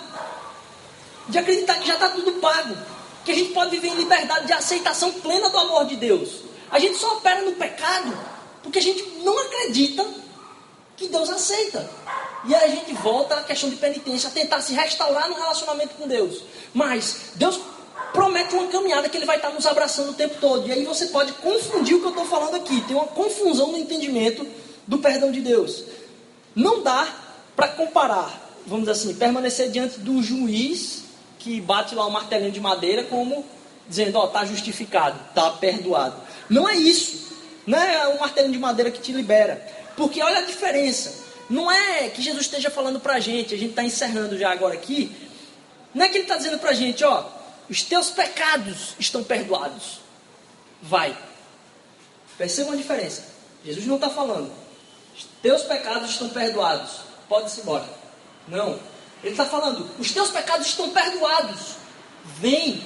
De 1.29 1.39
acreditar 1.39 1.79
que 1.79 1.87
já 1.87 1.95
está 1.95 2.09
tudo 2.09 2.33
pago. 2.41 2.77
Que 3.25 3.33
a 3.33 3.35
gente 3.35 3.53
pode 3.53 3.71
viver 3.71 3.89
em 3.89 3.97
liberdade 3.97 4.47
de 4.47 4.53
aceitação 4.53 5.13
plena 5.13 5.49
do 5.49 5.59
amor 5.59 5.87
de 5.87 5.97
Deus. 5.97 6.43
A 6.71 6.79
gente 6.79 6.97
só 6.97 7.17
opera 7.17 7.43
no 7.43 7.53
pecado 7.53 8.17
porque 8.63 8.79
a 8.79 8.83
gente 8.83 9.03
não 9.23 9.39
acredita 9.39 10.07
que 10.97 11.09
Deus 11.09 11.29
aceita. 11.31 11.89
E 12.45 12.55
aí 12.55 12.73
a 12.73 12.75
gente 12.75 12.93
volta 12.95 13.37
à 13.37 13.43
questão 13.43 13.69
de 13.69 13.77
penitência, 13.77 14.29
a 14.29 14.33
tentar 14.33 14.61
se 14.61 14.73
restaurar 14.73 15.29
no 15.29 15.35
relacionamento 15.35 15.95
com 15.95 16.09
Deus. 16.09 16.43
Mas 16.73 17.33
Deus 17.35 17.61
promete 18.13 18.55
uma 18.55 18.67
caminhada 18.69 19.09
que 19.09 19.17
Ele 19.17 19.27
vai 19.27 19.37
estar 19.37 19.51
nos 19.51 19.67
abraçando 19.67 20.11
o 20.11 20.15
tempo 20.15 20.37
todo. 20.41 20.69
E 20.69 20.73
aí 20.73 20.85
você 20.85 21.07
pode 21.07 21.33
confundir 21.35 21.97
o 21.97 22.01
que 22.01 22.07
eu 22.07 22.11
estou 22.11 22.27
falando 22.27 22.55
aqui. 22.55 22.81
Tem 22.83 22.97
uma 22.97 23.07
confusão 23.07 23.73
no 23.73 23.79
entendimento 23.79 24.47
do 24.87 24.99
perdão 24.99 25.31
de 25.31 25.41
Deus. 25.41 25.85
Não 26.55 26.83
dá 26.83 27.09
para 27.57 27.69
comparar, 27.69 28.51
vamos 28.67 28.89
dizer 28.89 28.93
assim, 28.93 29.15
permanecer 29.15 29.71
diante 29.71 30.01
do 30.01 30.23
juiz 30.23 31.05
que 31.39 31.61
bate 31.61 31.95
lá 31.95 32.05
o 32.05 32.09
um 32.09 32.13
martelinho 32.13 32.53
de 32.53 32.61
madeira 32.61 33.03
como 33.05 33.45
dizendo, 33.89 34.17
ó, 34.17 34.25
oh, 34.25 34.27
está 34.27 34.45
justificado, 34.45 35.19
está 35.29 35.51
perdoado. 35.51 36.17
Não 36.49 36.69
é 36.69 36.77
isso. 36.77 37.33
Não 37.67 37.79
é 37.79 38.09
o 38.09 38.21
martelinho 38.21 38.53
de 38.53 38.59
madeira 38.59 38.91
que 38.91 39.01
te 39.01 39.13
libera. 39.13 39.65
Porque 39.97 40.23
olha 40.23 40.39
a 40.39 40.43
diferença. 40.43 41.23
Não 41.51 41.71
é 41.71 42.09
que 42.09 42.23
Jesus 42.23 42.47
esteja 42.47 42.71
falando 42.71 43.01
para 43.01 43.15
a 43.15 43.21
gente, 43.21 43.55
a 43.55 43.59
gente 43.59 43.71
está 43.71 43.85
encerrando 43.85 44.39
já 44.39 44.51
agora 44.51 44.75
aqui. 44.75 45.15
Não 45.95 46.05
é 46.05 46.09
que 46.09 46.17
ele 46.17 46.25
está 46.25 46.37
dizendo 46.37 46.59
para 46.59 46.71
a 46.71 46.75
gente, 46.75 47.05
ó, 47.05 47.25
os 47.73 47.83
teus 47.83 48.11
pecados 48.11 48.95
estão 48.99 49.25
perdoados. 49.25 50.01
Vai. 50.83 51.17
Percebam 52.37 52.75
a 52.75 52.77
diferença. 52.77 53.25
Jesus 53.65 53.87
não 53.87 53.95
está 53.95 54.11
falando, 54.11 54.53
os 55.17 55.27
teus 55.41 55.63
pecados 55.63 56.11
estão 56.11 56.29
perdoados. 56.29 57.01
Pode-se 57.31 57.63
embora. 57.63 57.89
Não. 58.47 58.79
Ele 59.25 59.33
está 59.33 59.47
falando, 59.47 59.89
os 59.99 60.11
teus 60.11 60.29
pecados 60.29 60.67
estão 60.67 60.91
perdoados. 60.91 61.77
Vem. 62.41 62.85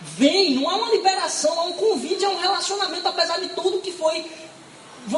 Vem. 0.00 0.54
Não 0.54 0.70
há 0.70 0.76
uma 0.76 0.90
liberação, 0.90 1.60
há 1.60 1.64
um 1.64 1.74
convite, 1.74 2.24
há 2.24 2.30
um 2.30 2.38
relacionamento, 2.38 3.06
apesar 3.06 3.38
de 3.38 3.48
tudo 3.50 3.82
que 3.82 3.92
foi 3.92 4.24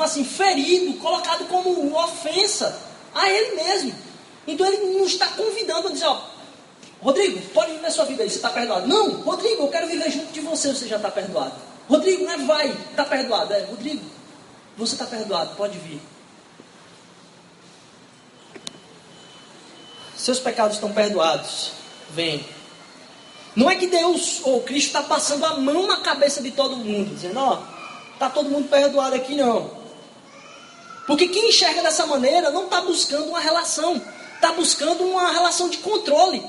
assim, 0.02 0.24
ferido, 0.24 0.98
colocado 0.98 1.46
como 1.46 1.96
ofensa 1.96 2.82
a 3.14 3.30
ele 3.30 3.62
mesmo. 3.62 3.94
Então 4.44 4.66
ele 4.66 4.98
nos 4.98 5.12
está 5.12 5.28
convidando 5.28 5.86
a 5.86 5.92
dizer, 5.92 6.06
ó, 6.06 6.20
Rodrigo, 7.00 7.40
pode 7.50 7.72
viver 7.72 7.90
sua 7.90 8.04
vida 8.04 8.22
aí, 8.22 8.30
você 8.30 8.36
está 8.36 8.50
perdoado. 8.50 8.86
Não, 8.86 9.20
Rodrigo, 9.22 9.62
eu 9.62 9.68
quero 9.68 9.86
viver 9.86 10.10
junto 10.10 10.32
de 10.32 10.40
você, 10.40 10.72
você 10.72 10.88
já 10.88 10.96
está 10.96 11.10
perdoado. 11.10 11.54
Rodrigo, 11.88 12.24
não 12.24 12.32
é 12.32 12.38
vai, 12.38 12.68
está 12.90 13.04
perdoado. 13.04 13.52
É, 13.52 13.64
Rodrigo, 13.64 14.04
você 14.76 14.94
está 14.94 15.06
perdoado, 15.06 15.54
pode 15.56 15.78
vir. 15.78 16.00
Seus 20.16 20.38
pecados 20.38 20.76
estão 20.76 20.92
perdoados. 20.92 21.72
Vem. 22.10 22.44
Não 23.54 23.70
é 23.70 23.76
que 23.76 23.86
Deus 23.86 24.40
ou 24.42 24.62
Cristo 24.62 24.88
está 24.88 25.02
passando 25.02 25.44
a 25.46 25.56
mão 25.56 25.86
na 25.86 25.98
cabeça 25.98 26.42
de 26.42 26.50
todo 26.50 26.76
mundo, 26.76 27.14
dizendo, 27.14 27.38
ó, 27.40 27.62
está 28.12 28.28
todo 28.28 28.50
mundo 28.50 28.68
perdoado 28.68 29.14
aqui, 29.14 29.34
não. 29.34 29.70
Porque 31.06 31.28
quem 31.28 31.50
enxerga 31.50 31.82
dessa 31.82 32.04
maneira 32.06 32.50
não 32.50 32.64
está 32.64 32.80
buscando 32.80 33.28
uma 33.28 33.40
relação, 33.40 34.02
está 34.34 34.52
buscando 34.52 35.04
uma 35.04 35.30
relação 35.30 35.68
de 35.68 35.78
controle. 35.78 36.44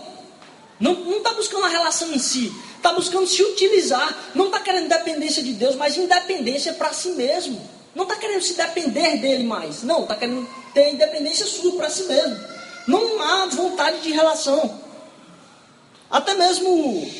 Não 0.79 1.17
está 1.17 1.33
buscando 1.33 1.65
a 1.65 1.69
relação 1.69 2.11
em 2.13 2.19
si, 2.19 2.53
está 2.75 2.93
buscando 2.93 3.25
se 3.25 3.41
utilizar. 3.41 4.31
Não 4.35 4.45
está 4.45 4.59
querendo 4.59 4.89
dependência 4.89 5.41
de 5.41 5.53
Deus, 5.53 5.75
mas 5.75 5.97
independência 5.97 6.73
para 6.73 6.93
si 6.93 7.09
mesmo. 7.11 7.59
Não 7.95 8.03
está 8.03 8.15
querendo 8.15 8.41
se 8.43 8.53
depender 8.53 9.17
dele 9.17 9.43
mais. 9.43 9.81
Não, 9.81 10.03
está 10.03 10.15
querendo 10.15 10.47
ter 10.73 10.93
independência 10.93 11.45
sua 11.47 11.75
para 11.75 11.89
si 11.89 12.03
mesmo. 12.03 12.37
Não 12.87 13.21
há 13.21 13.47
vontade 13.47 14.01
de 14.01 14.11
relação. 14.11 14.79
Até 16.09 16.35
mesmo 16.35 16.69
o, 16.69 17.11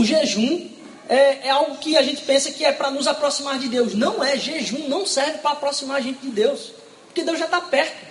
o 0.00 0.04
jejum 0.04 0.68
é, 1.08 1.46
é, 1.46 1.50
algo 1.50 1.76
que 1.76 1.96
a 1.96 2.02
gente 2.02 2.22
pensa 2.22 2.50
que 2.50 2.64
é 2.64 2.72
para 2.72 2.90
nos 2.90 3.06
aproximar 3.06 3.58
de 3.58 3.68
Deus. 3.68 3.94
Não 3.94 4.24
é, 4.24 4.36
jejum 4.38 4.88
não 4.88 5.06
serve 5.06 5.38
para 5.38 5.52
aproximar 5.52 5.98
a 5.98 6.00
gente 6.00 6.20
de 6.20 6.30
Deus. 6.30 6.72
Porque 7.06 7.22
Deus 7.22 7.38
já 7.38 7.44
está 7.44 7.60
perto. 7.60 8.07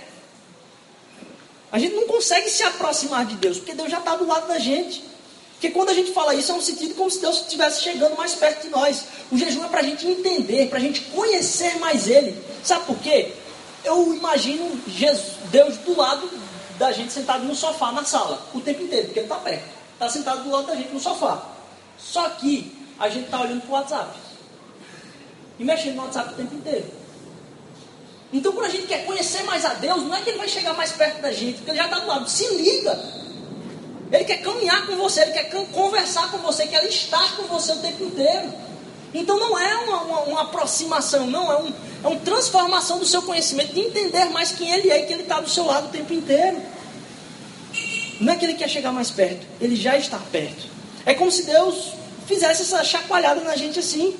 A 1.71 1.79
gente 1.79 1.95
não 1.95 2.07
consegue 2.07 2.49
se 2.49 2.63
aproximar 2.63 3.25
de 3.25 3.35
Deus, 3.35 3.57
porque 3.57 3.73
Deus 3.73 3.91
já 3.91 3.99
está 3.99 4.15
do 4.15 4.25
lado 4.25 4.47
da 4.47 4.57
gente. 4.57 5.03
Porque 5.53 5.71
quando 5.71 5.89
a 5.89 5.93
gente 5.93 6.13
fala 6.13 6.35
isso, 6.35 6.51
é 6.51 6.55
um 6.55 6.61
sentido 6.61 6.93
como 6.93 7.09
se 7.09 7.19
Deus 7.19 7.41
estivesse 7.41 7.81
chegando 7.81 8.15
mais 8.15 8.35
perto 8.35 8.61
de 8.61 8.69
nós. 8.69 9.05
O 9.31 9.37
jejum 9.37 9.65
é 9.65 9.67
para 9.67 9.79
a 9.79 9.83
gente 9.83 10.07
entender, 10.07 10.69
para 10.69 10.77
a 10.77 10.81
gente 10.81 11.01
conhecer 11.01 11.79
mais 11.79 12.07
Ele. 12.07 12.39
Sabe 12.63 12.85
por 12.85 12.97
quê? 12.99 13.33
Eu 13.83 14.13
imagino 14.13 14.79
Jesus, 14.87 15.33
Deus 15.51 15.77
do 15.77 15.97
lado 15.97 16.29
da 16.77 16.91
gente 16.91 17.11
sentado 17.11 17.43
no 17.43 17.55
sofá 17.55 17.91
na 17.91 18.05
sala, 18.05 18.47
o 18.53 18.61
tempo 18.61 18.83
inteiro, 18.83 19.05
porque 19.05 19.19
Ele 19.19 19.25
está 19.25 19.37
perto. 19.37 19.63
Está 19.93 20.09
sentado 20.09 20.43
do 20.43 20.51
lado 20.51 20.67
da 20.67 20.75
gente 20.75 20.93
no 20.93 20.99
sofá. 20.99 21.43
Só 21.97 22.29
que 22.29 22.71
a 22.99 23.09
gente 23.09 23.25
está 23.25 23.41
olhando 23.41 23.61
para 23.61 23.69
o 23.69 23.73
WhatsApp. 23.73 24.19
E 25.57 25.63
mexendo 25.63 25.95
no 25.95 26.03
WhatsApp 26.03 26.33
o 26.33 26.35
tempo 26.35 26.53
inteiro. 26.53 26.85
Então, 28.31 28.51
quando 28.51 28.65
a 28.65 28.69
gente 28.69 28.87
quer 28.87 29.05
conhecer 29.05 29.43
mais 29.43 29.63
a 29.63 29.73
Deus, 29.75 30.03
não 30.03 30.15
é 30.15 30.21
que 30.21 30.29
Ele 30.29 30.37
vai 30.37 30.49
chegar 30.49 30.73
mais 30.73 30.91
perto 30.91 31.21
da 31.21 31.31
gente, 31.31 31.57
porque 31.57 31.71
Ele 31.71 31.77
já 31.77 31.85
está 31.85 31.99
do 31.99 32.07
lado. 32.07 32.29
Se 32.29 32.45
liga. 32.55 32.99
Ele 34.11 34.23
quer 34.23 34.41
caminhar 34.41 34.85
com 34.85 34.95
você, 34.95 35.21
Ele 35.21 35.31
quer 35.31 35.49
conversar 35.71 36.29
com 36.31 36.37
você, 36.39 36.67
quer 36.67 36.83
estar 36.85 37.35
com 37.37 37.43
você 37.43 37.71
o 37.71 37.77
tempo 37.77 38.03
inteiro. 38.03 38.53
Então, 39.13 39.39
não 39.39 39.57
é 39.57 39.75
uma, 39.75 40.01
uma, 40.01 40.19
uma 40.21 40.41
aproximação, 40.41 41.25
não, 41.27 41.51
é, 41.51 41.57
um, 41.57 41.73
é 42.03 42.07
uma 42.07 42.19
transformação 42.19 42.99
do 42.99 43.05
seu 43.05 43.21
conhecimento, 43.21 43.73
de 43.73 43.79
entender 43.79 44.25
mais 44.25 44.51
quem 44.51 44.69
Ele 44.71 44.91
é 44.91 44.99
e 44.99 45.05
que 45.05 45.13
Ele 45.13 45.23
está 45.23 45.39
do 45.39 45.49
seu 45.49 45.65
lado 45.65 45.87
o 45.87 45.91
tempo 45.91 46.13
inteiro. 46.13 46.61
Não 48.19 48.33
é 48.33 48.35
que 48.35 48.45
Ele 48.45 48.55
quer 48.55 48.69
chegar 48.69 48.91
mais 48.91 49.09
perto, 49.09 49.45
Ele 49.61 49.75
já 49.75 49.97
está 49.97 50.17
perto. 50.17 50.67
É 51.05 51.13
como 51.13 51.31
se 51.31 51.43
Deus 51.43 51.93
fizesse 52.27 52.63
essa 52.63 52.83
chacoalhada 52.83 53.39
na 53.41 53.55
gente 53.55 53.79
assim. 53.79 54.13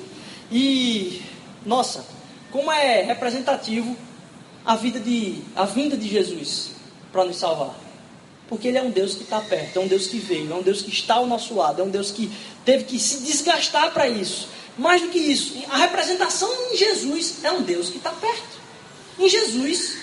E, 0.50 1.22
nossa, 1.66 2.02
como 2.50 2.70
é 2.72 3.02
representativo 3.02 3.96
a 4.64 4.76
vida 4.76 5.00
de 5.00 5.42
a 5.56 5.64
vinda 5.64 5.96
de 5.96 6.08
Jesus 6.08 6.70
para 7.12 7.24
nos 7.24 7.36
salvar. 7.36 7.74
Porque 8.48 8.68
ele 8.68 8.78
é 8.78 8.82
um 8.82 8.90
Deus 8.90 9.14
que 9.14 9.22
está 9.22 9.40
perto, 9.40 9.78
é 9.78 9.80
um 9.80 9.86
Deus 9.86 10.06
que 10.06 10.18
veio, 10.18 10.52
é 10.52 10.54
um 10.54 10.62
Deus 10.62 10.80
que 10.80 10.90
está 10.90 11.14
ao 11.14 11.26
nosso 11.26 11.54
lado, 11.54 11.82
é 11.82 11.84
um 11.84 11.90
Deus 11.90 12.10
que 12.10 12.32
teve 12.64 12.84
que 12.84 12.98
se 12.98 13.20
desgastar 13.20 13.92
para 13.92 14.08
isso. 14.08 14.48
Mais 14.78 15.02
do 15.02 15.08
que 15.08 15.18
isso, 15.18 15.54
a 15.70 15.76
representação 15.76 16.48
em 16.70 16.76
Jesus 16.76 17.44
é 17.44 17.50
um 17.50 17.62
Deus 17.62 17.90
que 17.90 17.98
está 17.98 18.10
perto. 18.10 18.58
Em 19.18 19.28
Jesus, 19.28 19.98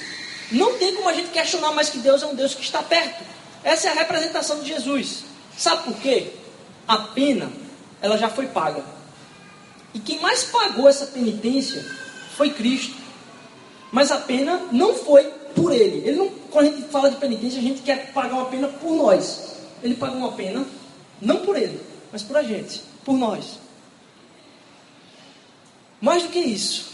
não 0.51 0.77
tem 0.77 0.93
como 0.95 1.09
a 1.09 1.13
gente 1.13 1.29
questionar 1.29 1.71
mais 1.71 1.89
que 1.89 1.97
Deus 1.99 2.21
é 2.21 2.25
um 2.25 2.35
Deus 2.35 2.53
que 2.53 2.61
está 2.61 2.83
perto. 2.83 3.23
Essa 3.63 3.87
é 3.87 3.91
a 3.91 3.95
representação 3.95 4.59
de 4.59 4.67
Jesus. 4.67 5.23
Sabe 5.57 5.83
por 5.83 5.95
quê? 5.97 6.33
A 6.87 6.97
pena, 6.97 7.51
ela 8.01 8.17
já 8.17 8.29
foi 8.29 8.47
paga. 8.47 8.83
E 9.93 9.99
quem 9.99 10.19
mais 10.19 10.43
pagou 10.43 10.87
essa 10.87 11.07
penitência 11.07 11.83
foi 12.35 12.51
Cristo. 12.51 12.95
Mas 13.91 14.11
a 14.11 14.17
pena 14.17 14.61
não 14.71 14.93
foi 14.93 15.23
por 15.55 15.71
ele. 15.71 16.07
ele 16.07 16.17
não, 16.17 16.29
quando 16.51 16.67
a 16.67 16.71
gente 16.71 16.89
fala 16.89 17.09
de 17.09 17.17
penitência, 17.17 17.59
a 17.59 17.63
gente 17.63 17.81
quer 17.81 18.11
pagar 18.11 18.35
uma 18.35 18.45
pena 18.45 18.67
por 18.67 18.91
nós. 18.91 19.55
Ele 19.81 19.95
pagou 19.95 20.17
uma 20.17 20.33
pena 20.33 20.65
não 21.21 21.37
por 21.37 21.55
ele, 21.55 21.79
mas 22.11 22.21
por 22.21 22.35
a 22.37 22.43
gente, 22.43 22.81
por 23.03 23.15
nós. 23.15 23.59
Mais 26.01 26.23
do 26.23 26.29
que 26.29 26.39
isso, 26.39 26.91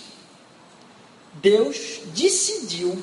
Deus 1.41 2.01
decidiu, 2.13 3.01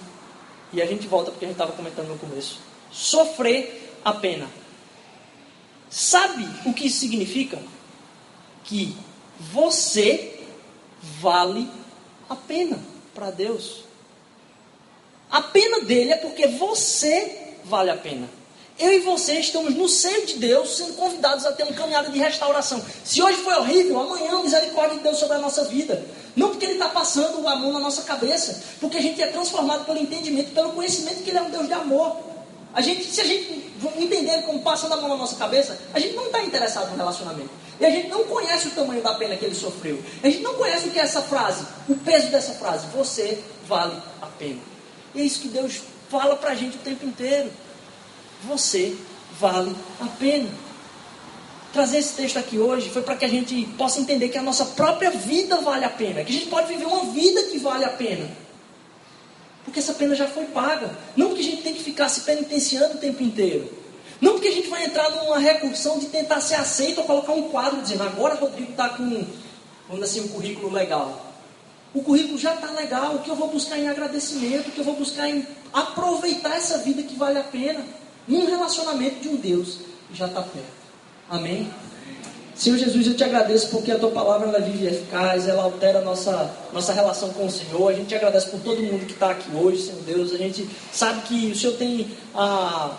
e 0.72 0.80
a 0.80 0.86
gente 0.86 1.06
volta 1.06 1.30
porque 1.30 1.44
a 1.44 1.48
gente 1.48 1.56
estava 1.56 1.72
comentando 1.72 2.08
no 2.08 2.18
começo, 2.18 2.60
sofrer 2.90 3.98
a 4.04 4.12
pena. 4.12 4.48
Sabe 5.90 6.48
o 6.64 6.72
que 6.72 6.86
isso 6.86 7.00
significa? 7.00 7.58
Que 8.64 8.96
você 9.38 10.40
vale 11.20 11.68
a 12.28 12.36
pena 12.36 12.78
para 13.14 13.30
Deus. 13.30 13.84
A 15.30 15.42
pena 15.42 15.80
dele 15.80 16.12
é 16.12 16.16
porque 16.16 16.46
você 16.46 17.56
vale 17.64 17.90
a 17.90 17.96
pena. 17.96 18.28
Eu 18.78 18.92
e 18.92 19.00
você 19.00 19.40
estamos 19.40 19.74
no 19.74 19.88
seio 19.88 20.24
de 20.24 20.34
Deus, 20.34 20.76
sendo 20.76 20.94
convidados 20.94 21.44
a 21.44 21.52
ter 21.52 21.64
uma 21.64 21.72
caminhada 21.72 22.10
de 22.10 22.18
restauração. 22.18 22.80
Se 23.04 23.20
hoje 23.20 23.38
foi 23.38 23.54
horrível, 23.54 23.98
amanhã 23.98 24.38
a 24.38 24.42
misericórdia 24.42 24.98
de 24.98 25.02
Deus 25.02 25.18
sobre 25.18 25.36
a 25.36 25.40
nossa 25.40 25.64
vida. 25.64 26.04
Não 26.36 26.50
porque 26.50 26.64
Ele 26.64 26.74
está 26.74 26.88
passando 26.88 27.46
a 27.48 27.56
mão 27.56 27.72
na 27.72 27.80
nossa 27.80 28.02
cabeça, 28.02 28.62
porque 28.78 28.96
a 28.96 29.02
gente 29.02 29.20
é 29.20 29.26
transformado 29.26 29.84
pelo 29.84 29.98
entendimento, 29.98 30.52
pelo 30.52 30.72
conhecimento 30.72 31.24
que 31.24 31.30
Ele 31.30 31.38
é 31.38 31.42
um 31.42 31.50
Deus 31.50 31.66
de 31.66 31.72
amor. 31.72 32.27
A 32.74 32.80
gente, 32.80 33.04
se 33.04 33.20
a 33.20 33.24
gente 33.24 33.72
entender 33.96 34.42
como 34.42 34.60
passando 34.60 34.94
a 34.94 34.96
mão 34.96 35.08
na 35.08 35.16
nossa 35.16 35.36
cabeça, 35.36 35.78
a 35.92 35.98
gente 35.98 36.14
não 36.14 36.26
está 36.26 36.42
interessado 36.42 36.90
no 36.90 36.96
relacionamento. 36.96 37.50
E 37.80 37.86
a 37.86 37.90
gente 37.90 38.08
não 38.08 38.24
conhece 38.24 38.68
o 38.68 38.70
tamanho 38.72 39.02
da 39.02 39.14
pena 39.14 39.36
que 39.36 39.44
ele 39.44 39.54
sofreu. 39.54 40.02
A 40.22 40.28
gente 40.28 40.42
não 40.42 40.54
conhece 40.54 40.88
o 40.88 40.90
que 40.90 40.98
é 40.98 41.02
essa 41.02 41.22
frase, 41.22 41.64
o 41.88 41.94
peso 41.94 42.28
dessa 42.28 42.52
frase. 42.54 42.86
Você 42.88 43.42
vale 43.66 43.96
a 44.20 44.26
pena. 44.26 44.60
E 45.14 45.20
é 45.20 45.24
isso 45.24 45.40
que 45.40 45.48
Deus 45.48 45.80
fala 46.08 46.36
para 46.36 46.50
a 46.50 46.54
gente 46.54 46.76
o 46.76 46.80
tempo 46.80 47.06
inteiro. 47.06 47.50
Você 48.44 48.96
vale 49.38 49.74
a 50.00 50.06
pena. 50.06 50.48
Trazer 51.72 51.98
esse 51.98 52.14
texto 52.14 52.38
aqui 52.38 52.58
hoje 52.58 52.88
foi 52.90 53.02
para 53.02 53.14
que 53.14 53.24
a 53.24 53.28
gente 53.28 53.64
possa 53.76 54.00
entender 54.00 54.28
que 54.28 54.38
a 54.38 54.42
nossa 54.42 54.64
própria 54.64 55.10
vida 55.10 55.60
vale 55.60 55.84
a 55.84 55.90
pena, 55.90 56.24
que 56.24 56.30
a 56.30 56.34
gente 56.34 56.46
pode 56.46 56.66
viver 56.66 56.86
uma 56.86 57.04
vida 57.12 57.44
que 57.44 57.58
vale 57.58 57.84
a 57.84 57.90
pena. 57.90 58.28
Porque 59.68 59.80
essa 59.80 59.92
pena 59.92 60.14
já 60.14 60.26
foi 60.26 60.46
paga. 60.46 60.90
Não 61.14 61.34
que 61.34 61.40
a 61.40 61.44
gente 61.44 61.62
tem 61.62 61.74
que 61.74 61.82
ficar 61.82 62.08
se 62.08 62.22
penitenciando 62.22 62.94
o 62.94 62.98
tempo 62.98 63.22
inteiro. 63.22 63.70
Não 64.18 64.32
porque 64.32 64.48
a 64.48 64.52
gente 64.52 64.68
vai 64.68 64.84
entrar 64.84 65.10
numa 65.10 65.38
recursão 65.38 65.98
de 65.98 66.06
tentar 66.06 66.40
ser 66.40 66.54
aceito 66.54 66.98
ou 66.98 67.04
colocar 67.04 67.32
um 67.34 67.50
quadro 67.50 67.82
dizendo 67.82 68.02
agora 68.02 68.34
Rodrigo 68.34 68.70
está 68.70 68.88
com, 68.88 69.26
vamos 69.86 70.02
assim, 70.02 70.22
um 70.22 70.28
currículo 70.28 70.72
legal. 70.72 71.34
O 71.92 72.02
currículo 72.02 72.38
já 72.38 72.54
está 72.54 72.70
legal. 72.70 73.16
O 73.16 73.18
que 73.18 73.28
eu 73.28 73.36
vou 73.36 73.48
buscar 73.48 73.78
em 73.78 73.88
agradecimento, 73.88 74.68
o 74.68 74.72
que 74.72 74.78
eu 74.78 74.84
vou 74.84 74.96
buscar 74.96 75.28
em 75.28 75.46
aproveitar 75.70 76.56
essa 76.56 76.78
vida 76.78 77.02
que 77.02 77.14
vale 77.14 77.38
a 77.38 77.44
pena. 77.44 77.84
Num 78.26 78.46
relacionamento 78.46 79.20
de 79.20 79.28
um 79.28 79.36
Deus 79.36 79.80
que 80.08 80.16
já 80.16 80.26
está 80.26 80.40
perto. 80.40 80.66
Amém? 81.28 81.70
Senhor 82.58 82.76
Jesus, 82.76 83.06
eu 83.06 83.14
te 83.14 83.22
agradeço 83.22 83.68
porque 83.68 83.92
a 83.92 83.98
tua 84.00 84.10
palavra 84.10 84.48
ela 84.48 84.58
vive 84.58 84.84
eficaz, 84.84 85.46
ela 85.46 85.62
altera 85.62 86.00
a 86.00 86.02
nossa, 86.02 86.52
nossa 86.72 86.92
relação 86.92 87.28
com 87.28 87.46
o 87.46 87.50
Senhor. 87.50 87.88
A 87.88 87.92
gente 87.94 88.08
te 88.08 88.16
agradece 88.16 88.50
por 88.50 88.58
todo 88.58 88.82
mundo 88.82 89.06
que 89.06 89.12
está 89.12 89.30
aqui 89.30 89.48
hoje, 89.54 89.82
Senhor 89.82 90.02
Deus. 90.02 90.32
A 90.32 90.36
gente 90.36 90.68
sabe 90.92 91.22
que 91.22 91.52
o 91.52 91.56
Senhor 91.56 91.76
tem 91.76 92.10
ah, 92.34 92.96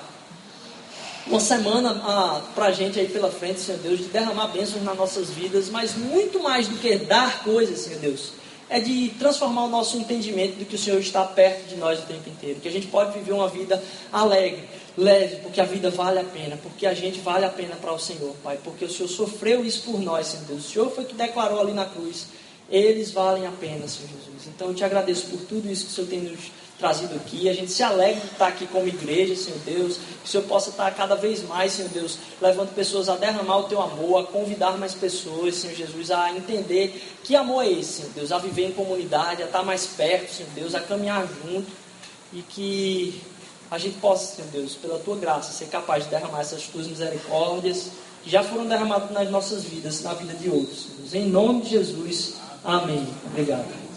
uma 1.28 1.42
semana 1.42 2.02
ah, 2.06 2.42
para 2.56 2.68
a 2.68 2.72
gente 2.72 3.02
aí 3.02 3.10
pela 3.10 3.30
frente, 3.30 3.60
Senhor 3.60 3.82
Deus, 3.82 3.98
de 3.98 4.06
derramar 4.06 4.48
bênçãos 4.48 4.82
nas 4.82 4.96
nossas 4.96 5.30
vidas, 5.30 5.68
mas 5.68 5.94
muito 5.94 6.42
mais 6.42 6.70
do 6.70 6.78
que 6.78 6.96
dar 6.96 7.44
coisas, 7.44 7.80
Senhor 7.80 8.00
Deus 8.00 8.40
é 8.70 8.80
de 8.80 9.10
transformar 9.18 9.64
o 9.64 9.68
nosso 9.68 9.98
entendimento 9.98 10.58
de 10.58 10.66
que 10.66 10.76
o 10.76 10.78
Senhor 10.78 11.00
está 11.00 11.24
perto 11.26 11.68
de 11.68 11.76
nós 11.76 12.00
o 12.00 12.04
tempo 12.04 12.30
inteiro, 12.30 12.60
que 12.60 12.68
a 12.68 12.72
gente 12.72 12.86
pode 12.88 13.18
viver 13.18 13.32
uma 13.32 13.48
vida 13.48 13.82
alegre, 14.14 14.64
leve, 14.98 15.38
porque 15.38 15.62
a 15.62 15.66
vida 15.66 15.90
vale 15.90 16.20
a 16.20 16.24
pena, 16.24 16.58
porque 16.62 16.86
a 16.86 16.94
gente 16.94 17.20
vale 17.20 17.46
a 17.46 17.50
pena 17.50 17.76
para 17.76 17.94
o 17.94 18.00
Senhor, 18.00 18.36
Pai, 18.44 18.60
porque 18.64 18.86
o 18.86 18.90
Senhor 18.90 19.08
sofreu 19.08 19.66
isso 19.66 19.84
por 19.84 20.00
nós, 20.00 20.28
Senhor 20.28 20.46
Deus. 20.46 20.66
O 20.66 20.70
Senhor 20.70 20.92
foi 20.92 21.06
que 21.06 21.14
declarou 21.14 21.60
ali 21.60 21.74
na 21.74 21.86
cruz, 21.86 22.28
eles 22.70 23.12
valem 23.12 23.48
a 23.48 23.52
pena, 23.52 23.88
Senhor 23.88 24.10
Jesus. 24.10 24.48
Então 24.48 24.68
eu 24.70 24.76
te 24.76 24.84
agradeço 24.84 25.28
por 25.28 25.40
tudo 25.42 25.70
isso 25.70 25.86
que 25.86 25.92
o 25.92 25.96
Senhor 25.96 26.08
tem 26.08 26.20
nos 26.20 26.52
trazido 26.80 27.16
aqui. 27.16 27.50
A 27.50 27.54
gente 27.54 27.72
se 27.72 27.84
alegra 27.84 28.22
de 28.22 28.28
estar 28.28 28.48
aqui 28.48 28.66
como 28.66 28.88
igreja, 28.88 29.36
Senhor 29.36 29.60
Deus. 29.66 29.98
Que 29.98 30.26
o 30.26 30.28
Senhor 30.28 30.44
possa 30.44 30.70
estar 30.70 30.90
cada 30.96 31.16
vez 31.16 31.44
mais, 31.44 31.74
Senhor 31.74 31.90
Deus, 31.90 32.18
levando 32.42 32.74
pessoas 32.74 33.10
a 33.10 33.16
derramar 33.16 33.58
o 33.58 33.64
teu 33.64 33.82
amor, 33.82 34.22
a 34.22 34.24
convidar 34.24 34.78
mais 34.78 34.96
pessoas, 34.96 35.56
Senhor 35.56 35.76
Jesus, 35.76 36.10
a 36.10 36.32
entender 36.32 37.04
que 37.24 37.36
amor 37.36 37.66
é 37.66 37.72
esse, 37.72 38.02
Senhor 38.02 38.12
Deus, 38.14 38.32
a 38.32 38.38
viver 38.38 38.68
em 38.68 38.72
comunidade, 38.72 39.44
a 39.44 39.46
estar 39.46 39.64
mais 39.64 39.86
perto, 39.86 40.34
Senhor 40.34 40.50
Deus, 40.56 40.74
a 40.74 40.80
caminhar 40.80 41.28
junto 41.44 41.68
e 42.32 42.42
que 42.42 43.22
a 43.72 43.78
gente 43.78 43.98
possa, 44.00 44.36
Senhor 44.36 44.50
Deus, 44.52 44.76
pela 44.76 44.98
tua 45.00 45.16
graça, 45.18 45.52
ser 45.52 45.68
capaz 45.68 46.06
de 46.06 46.10
derramar 46.10 46.42
essas 46.42 46.64
tuas 46.64 46.88
misericórdias 46.88 47.92
que 48.24 48.30
já 48.30 48.44
foram 48.44 48.66
derramadas 48.68 49.12
nas 49.12 49.30
nossas 49.30 49.64
vidas, 49.64 50.02
na 50.02 50.14
vida 50.14 50.34
de 50.34 50.50
outros. 50.50 50.88
Em 51.14 51.28
nome 51.28 51.62
de 51.62 51.70
Jesus, 51.70 52.36
amém. 52.64 53.08
Obrigado. 53.28 53.89